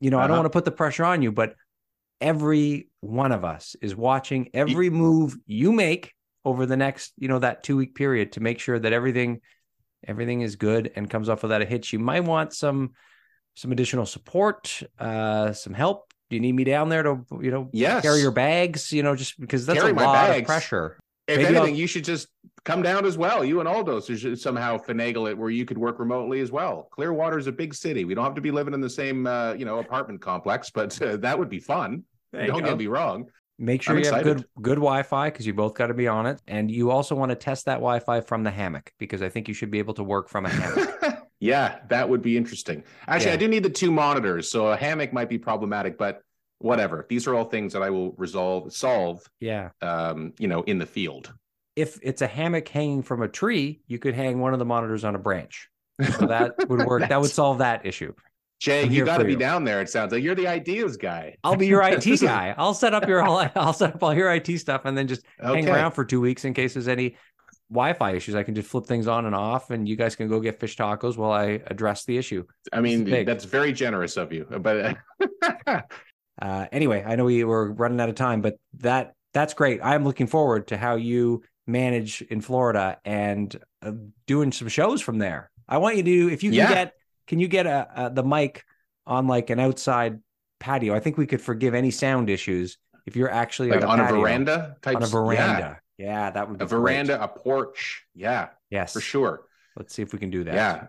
You 0.00 0.10
know, 0.10 0.18
I 0.18 0.22
don't 0.22 0.32
Uh-huh. 0.32 0.40
want 0.40 0.46
to 0.46 0.56
put 0.56 0.64
the 0.64 0.72
pressure 0.72 1.04
on 1.04 1.22
you, 1.22 1.30
but 1.30 1.54
every 2.20 2.88
one 3.00 3.32
of 3.32 3.44
us 3.44 3.76
is 3.80 3.94
watching 3.94 4.48
every 4.54 4.90
move 4.90 5.36
you 5.46 5.72
make 5.72 6.12
over 6.44 6.66
the 6.66 6.76
next, 6.76 7.12
you 7.16 7.28
know, 7.28 7.38
that 7.38 7.62
two 7.62 7.76
week 7.76 7.94
period 7.94 8.32
to 8.32 8.40
make 8.40 8.58
sure 8.58 8.78
that 8.78 8.92
everything 8.92 9.40
everything 10.06 10.40
is 10.40 10.56
good 10.56 10.92
and 10.96 11.08
comes 11.08 11.28
off 11.28 11.42
without 11.42 11.62
a 11.62 11.64
hitch. 11.64 11.92
You 11.92 11.98
might 11.98 12.24
want 12.24 12.52
some 12.52 12.92
some 13.54 13.72
additional 13.72 14.06
support, 14.06 14.82
uh, 14.98 15.52
some 15.52 15.74
help. 15.74 16.12
Do 16.30 16.36
you 16.36 16.40
need 16.40 16.52
me 16.54 16.62
down 16.64 16.88
there 16.88 17.02
to, 17.02 17.26
you 17.40 17.50
know, 17.50 17.68
Yes. 17.72 18.02
carry 18.02 18.20
your 18.20 18.30
bags? 18.30 18.92
You 18.92 19.02
know, 19.02 19.16
just 19.16 19.38
because 19.40 19.66
that's 19.66 19.80
Carry 19.80 19.90
a 19.90 19.94
my 19.94 20.04
lot 20.04 20.38
of 20.38 20.44
pressure. 20.44 20.98
If 21.26 21.36
Maybe 21.36 21.46
anything, 21.48 21.72
I'll- 21.74 21.78
you 21.78 21.86
should 21.86 22.04
just 22.04 22.28
come 22.64 22.82
down 22.82 23.04
as 23.04 23.18
well. 23.18 23.44
You 23.44 23.58
and 23.60 23.68
Aldo 23.68 24.00
should 24.00 24.38
somehow 24.38 24.78
finagle 24.78 25.28
it 25.30 25.36
where 25.36 25.50
you 25.50 25.64
could 25.64 25.78
work 25.78 25.98
remotely 25.98 26.40
as 26.40 26.52
well. 26.52 26.88
Clearwater 26.92 27.38
is 27.38 27.46
a 27.48 27.52
big 27.52 27.74
city. 27.74 28.04
We 28.04 28.14
don't 28.14 28.24
have 28.24 28.34
to 28.34 28.40
be 28.40 28.50
living 28.50 28.74
in 28.74 28.80
the 28.80 28.90
same, 28.90 29.26
uh, 29.26 29.54
you 29.54 29.64
know, 29.64 29.78
apartment 29.78 30.20
complex, 30.20 30.70
but 30.70 31.00
uh, 31.02 31.16
that 31.18 31.38
would 31.38 31.48
be 31.48 31.58
fun. 31.60 32.04
There 32.32 32.46
don't 32.46 32.60
go. 32.62 32.68
get 32.68 32.78
me 32.78 32.86
wrong. 32.86 33.26
Make 33.62 33.82
sure 33.82 33.94
I'm 33.94 34.02
you 34.02 34.10
have 34.10 34.22
good 34.22 34.44
good 34.62 34.76
Wi-Fi 34.76 35.28
because 35.28 35.46
you 35.46 35.52
both 35.52 35.74
got 35.74 35.88
to 35.88 35.94
be 35.94 36.08
on 36.08 36.24
it, 36.24 36.40
and 36.48 36.70
you 36.70 36.90
also 36.90 37.14
want 37.14 37.28
to 37.28 37.36
test 37.36 37.66
that 37.66 37.74
Wi-Fi 37.74 38.22
from 38.22 38.42
the 38.42 38.50
hammock 38.50 38.90
because 38.98 39.20
I 39.20 39.28
think 39.28 39.48
you 39.48 39.54
should 39.54 39.70
be 39.70 39.78
able 39.78 39.92
to 39.94 40.02
work 40.02 40.30
from 40.30 40.46
a 40.46 40.48
hammock. 40.48 41.28
yeah, 41.40 41.80
that 41.90 42.08
would 42.08 42.22
be 42.22 42.38
interesting. 42.38 42.82
Actually, 43.06 43.28
Yeah. 43.28 43.34
I 43.34 43.36
do 43.36 43.48
need 43.48 43.62
the 43.62 43.68
two 43.70 43.90
monitors, 43.90 44.50
so 44.50 44.68
a 44.68 44.76
hammock 44.78 45.12
might 45.12 45.28
be 45.28 45.36
problematic, 45.36 45.98
but 45.98 46.22
whatever. 46.58 47.04
These 47.10 47.26
are 47.26 47.34
all 47.34 47.44
things 47.44 47.74
that 47.74 47.82
I 47.82 47.90
will 47.90 48.12
resolve, 48.12 48.72
solve, 48.72 49.22
yeah, 49.40 49.70
um, 49.82 50.32
you 50.38 50.48
know, 50.48 50.62
in 50.62 50.78
the 50.78 50.86
field. 50.86 51.32
if 51.76 51.98
it's 52.02 52.22
a 52.22 52.26
hammock 52.26 52.66
hanging 52.68 53.02
from 53.02 53.20
a 53.22 53.28
tree, 53.28 53.82
you 53.86 53.98
could 53.98 54.14
hang 54.14 54.40
one 54.40 54.54
of 54.54 54.58
the 54.58 54.64
monitors 54.64 55.04
on 55.04 55.14
a 55.14 55.18
branch. 55.18 55.68
So 56.18 56.26
that 56.26 56.54
would 56.68 56.86
work. 56.86 57.02
that 57.10 57.20
would 57.20 57.30
solve 57.30 57.58
that 57.58 57.84
issue. 57.84 58.14
Jay, 58.60 58.84
I'm 58.84 58.92
you 58.92 59.04
got 59.06 59.18
to 59.18 59.24
be 59.24 59.32
you. 59.32 59.38
down 59.38 59.64
there. 59.64 59.80
It 59.80 59.88
sounds 59.88 60.12
like 60.12 60.22
you're 60.22 60.34
the 60.34 60.46
ideas 60.46 60.96
guy. 60.96 61.36
I'll 61.42 61.56
be 61.56 61.66
your 61.66 61.82
IT 61.82 62.04
guy. 62.20 62.54
I'll 62.56 62.74
set 62.74 62.92
up 62.94 63.08
your 63.08 63.22
I'll 63.22 63.72
set 63.72 63.94
up 63.94 64.02
all 64.02 64.14
your 64.14 64.30
IT 64.32 64.58
stuff 64.58 64.82
and 64.84 64.96
then 64.96 65.08
just 65.08 65.22
hang 65.40 65.68
around 65.68 65.92
for 65.92 66.04
two 66.04 66.20
weeks 66.20 66.44
in 66.44 66.52
case 66.54 66.74
there's 66.74 66.86
any 66.88 67.16
Wi-Fi 67.72 68.12
issues. 68.12 68.34
I 68.34 68.42
can 68.42 68.54
just 68.54 68.68
flip 68.68 68.84
things 68.84 69.06
on 69.06 69.26
and 69.26 69.34
off, 69.34 69.70
and 69.70 69.88
you 69.88 69.96
guys 69.96 70.14
can 70.14 70.28
go 70.28 70.40
get 70.40 70.60
fish 70.60 70.76
tacos 70.76 71.16
while 71.16 71.30
I 71.32 71.60
address 71.68 72.04
the 72.04 72.18
issue. 72.18 72.44
I 72.72 72.80
mean, 72.80 73.04
that's 73.24 73.44
very 73.44 73.72
generous 73.72 74.16
of 74.16 74.32
you, 74.32 74.44
but 74.60 74.96
Uh, 76.42 76.66
anyway, 76.72 77.04
I 77.06 77.16
know 77.16 77.26
we 77.26 77.44
were 77.44 77.72
running 77.72 78.00
out 78.00 78.08
of 78.08 78.14
time, 78.14 78.40
but 78.40 78.54
that 78.78 79.12
that's 79.34 79.52
great. 79.54 79.80
I'm 79.82 80.04
looking 80.04 80.26
forward 80.26 80.68
to 80.68 80.76
how 80.76 80.96
you 80.96 81.42
manage 81.66 82.22
in 82.22 82.40
Florida 82.40 82.98
and 83.04 83.54
uh, 83.82 83.92
doing 84.26 84.50
some 84.50 84.68
shows 84.68 85.00
from 85.02 85.18
there. 85.18 85.50
I 85.68 85.78
want 85.78 85.96
you 85.96 86.02
to, 86.02 86.32
if 86.32 86.42
you 86.42 86.50
can 86.50 86.56
Yeah. 86.58 86.72
get, 86.74 86.94
can 87.30 87.38
you 87.38 87.46
get 87.46 87.64
a, 87.64 87.88
a 87.94 88.10
the 88.10 88.24
mic 88.24 88.64
on 89.06 89.28
like 89.28 89.50
an 89.50 89.60
outside 89.60 90.18
patio? 90.58 90.96
I 90.96 90.98
think 90.98 91.16
we 91.16 91.28
could 91.28 91.40
forgive 91.40 91.74
any 91.74 91.92
sound 91.92 92.28
issues 92.28 92.76
if 93.06 93.14
you're 93.14 93.30
actually 93.30 93.70
like 93.70 93.84
on 93.84 94.00
a, 94.00 94.02
on 94.02 94.08
a 94.08 94.18
veranda 94.18 94.76
type 94.82 94.96
on 94.96 95.04
a 95.04 95.06
veranda. 95.06 95.78
Yeah, 95.96 96.30
that 96.30 96.48
would 96.48 96.58
be 96.58 96.64
a 96.64 96.66
great. 96.66 96.80
veranda, 96.80 97.22
a 97.22 97.28
porch. 97.28 98.02
Yeah, 98.16 98.48
Yes, 98.68 98.92
for 98.92 99.00
sure. 99.00 99.42
Let's 99.76 99.94
see 99.94 100.02
if 100.02 100.12
we 100.12 100.18
can 100.18 100.30
do 100.30 100.42
that. 100.42 100.54
Yeah. 100.54 100.86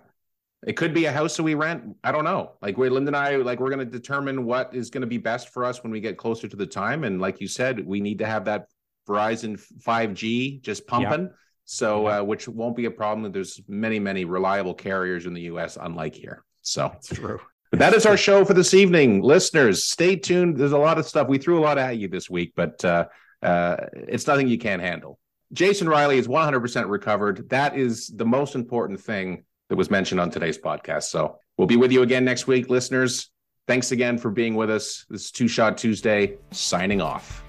It 0.66 0.74
could 0.74 0.96
be 0.96 1.06
a 1.06 1.12
house 1.12 1.38
that 1.38 1.44
we 1.44 1.54
rent. 1.54 1.96
I 2.04 2.12
don't 2.12 2.24
know. 2.24 2.54
Like 2.60 2.76
we 2.76 2.90
Linda 2.90 3.10
and 3.10 3.16
I, 3.16 3.36
like 3.36 3.60
we're 3.60 3.70
going 3.70 3.80
to 3.80 3.86
determine 3.86 4.44
what 4.44 4.74
is 4.74 4.90
going 4.90 5.02
to 5.02 5.08
be 5.08 5.20
best 5.20 5.50
for 5.50 5.64
us 5.64 5.84
when 5.84 5.92
we 5.92 6.02
get 6.02 6.18
closer 6.18 6.48
to 6.48 6.56
the 6.56 6.66
time. 6.66 7.04
And 7.04 7.22
like 7.22 7.40
you 7.40 7.48
said, 7.48 7.86
we 7.86 8.00
need 8.00 8.18
to 8.18 8.26
have 8.26 8.46
that 8.46 8.66
Verizon 9.08 9.62
5G 9.86 10.64
just 10.64 10.88
pumping. 10.88 11.30
So, 11.72 12.08
Yeah. 12.08 12.20
uh, 12.20 12.24
which 12.24 12.50
won't 12.50 12.76
be 12.76 12.84
a 12.86 12.92
problem. 12.92 13.32
There's 13.32 13.62
many, 13.68 13.98
many 13.98 14.26
reliable 14.26 14.74
carriers 14.74 15.26
in 15.26 15.34
the 15.34 15.44
U.S. 15.54 15.78
Unlike 15.80 16.16
here. 16.16 16.44
So 16.62 16.92
It's 16.98 17.08
true. 17.08 17.40
But 17.70 17.80
that 17.80 17.94
is 17.94 18.06
our 18.06 18.18
show 18.28 18.44
for 18.44 18.54
this 18.54 18.74
evening. 18.74 19.22
Listeners, 19.22 19.86
stay 19.86 20.18
tuned. 20.18 20.58
There's 20.58 20.74
a 20.74 20.78
lot 20.78 20.98
of 20.98 21.06
stuff. 21.06 21.30
We 21.30 21.38
threw 21.38 21.58
a 21.60 21.64
lot 21.64 21.78
at 21.78 21.98
you 21.98 22.10
this 22.10 22.30
week, 22.30 22.52
but 22.58 22.84
uh, 22.84 23.06
uh, 23.42 23.78
it's 23.94 24.28
nothing 24.28 24.50
you 24.50 24.58
can't 24.58 24.82
handle. 24.82 25.18
Jason 25.54 25.88
Riley 25.88 26.18
is 26.18 26.28
100% 26.28 26.90
recovered. 26.90 27.50
That 27.50 27.78
is 27.78 28.08
the 28.08 28.26
most 28.26 28.56
important 28.56 29.00
thing 29.00 29.46
that 29.70 29.78
was 29.78 29.90
mentioned 29.90 30.20
on 30.20 30.30
today's 30.30 30.58
podcast. 30.58 31.04
So 31.04 31.38
we'll 31.58 31.68
be 31.68 31.78
with 31.78 31.94
you 31.94 32.02
again 32.02 32.26
next 32.26 32.48
week, 32.48 32.70
listeners. 32.70 33.30
Thanks 33.66 33.94
again 33.94 34.18
for 34.18 34.30
being 34.30 34.56
with 34.56 34.70
us. 34.70 35.06
This 35.10 35.26
is 35.26 35.32
Two 35.32 35.48
Shot 35.48 35.78
Tuesday, 35.78 36.38
signing 36.52 37.00
off. 37.00 37.46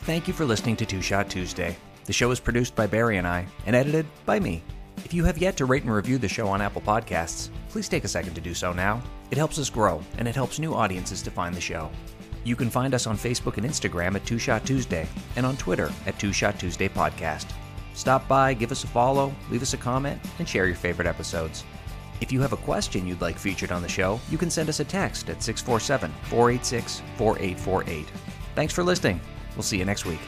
Thank 0.00 0.26
you 0.26 0.34
for 0.34 0.44
listening 0.44 0.74
to 0.78 0.86
Two 0.86 1.00
Shot 1.02 1.30
Tuesday. 1.30 1.76
The 2.04 2.12
show 2.12 2.30
is 2.30 2.40
produced 2.40 2.74
by 2.74 2.86
Barry 2.86 3.16
and 3.18 3.26
I 3.26 3.46
and 3.66 3.76
edited 3.76 4.06
by 4.26 4.40
me. 4.40 4.62
If 5.04 5.14
you 5.14 5.24
have 5.24 5.38
yet 5.38 5.56
to 5.58 5.66
rate 5.66 5.84
and 5.84 5.94
review 5.94 6.18
the 6.18 6.28
show 6.28 6.48
on 6.48 6.60
Apple 6.60 6.82
Podcasts, 6.82 7.48
please 7.68 7.88
take 7.88 8.04
a 8.04 8.08
second 8.08 8.34
to 8.34 8.40
do 8.40 8.54
so 8.54 8.72
now. 8.72 9.00
It 9.30 9.38
helps 9.38 9.58
us 9.58 9.70
grow 9.70 10.02
and 10.18 10.26
it 10.26 10.34
helps 10.34 10.58
new 10.58 10.74
audiences 10.74 11.22
to 11.22 11.30
find 11.30 11.54
the 11.54 11.60
show. 11.60 11.90
You 12.44 12.56
can 12.56 12.70
find 12.70 12.92
us 12.92 13.06
on 13.06 13.16
Facebook 13.16 13.56
and 13.56 13.66
Instagram 13.66 14.16
at 14.16 14.26
Two 14.26 14.38
Shot 14.38 14.66
Tuesday 14.66 15.08
and 15.36 15.46
on 15.46 15.56
Twitter 15.56 15.92
at 16.06 16.18
Two 16.18 16.32
Shot 16.32 16.58
Tuesday 16.58 16.88
Podcast. 16.88 17.46
Stop 17.94 18.26
by, 18.26 18.52
give 18.52 18.72
us 18.72 18.84
a 18.84 18.88
follow, 18.88 19.32
leave 19.50 19.62
us 19.62 19.74
a 19.74 19.78
comment, 19.78 20.20
and 20.38 20.48
share 20.48 20.66
your 20.66 20.74
favorite 20.74 21.06
episodes. 21.06 21.62
If 22.20 22.32
you 22.32 22.40
have 22.40 22.52
a 22.52 22.56
question 22.56 23.06
you'd 23.06 23.20
like 23.20 23.38
featured 23.38 23.70
on 23.70 23.82
the 23.82 23.88
show, 23.88 24.20
you 24.30 24.38
can 24.38 24.50
send 24.50 24.68
us 24.68 24.80
a 24.80 24.84
text 24.84 25.28
at 25.28 25.42
647 25.42 26.10
486 26.24 27.02
4848. 27.16 28.06
Thanks 28.54 28.74
for 28.74 28.82
listening. 28.82 29.20
We'll 29.54 29.62
see 29.62 29.78
you 29.78 29.84
next 29.84 30.04
week. 30.04 30.20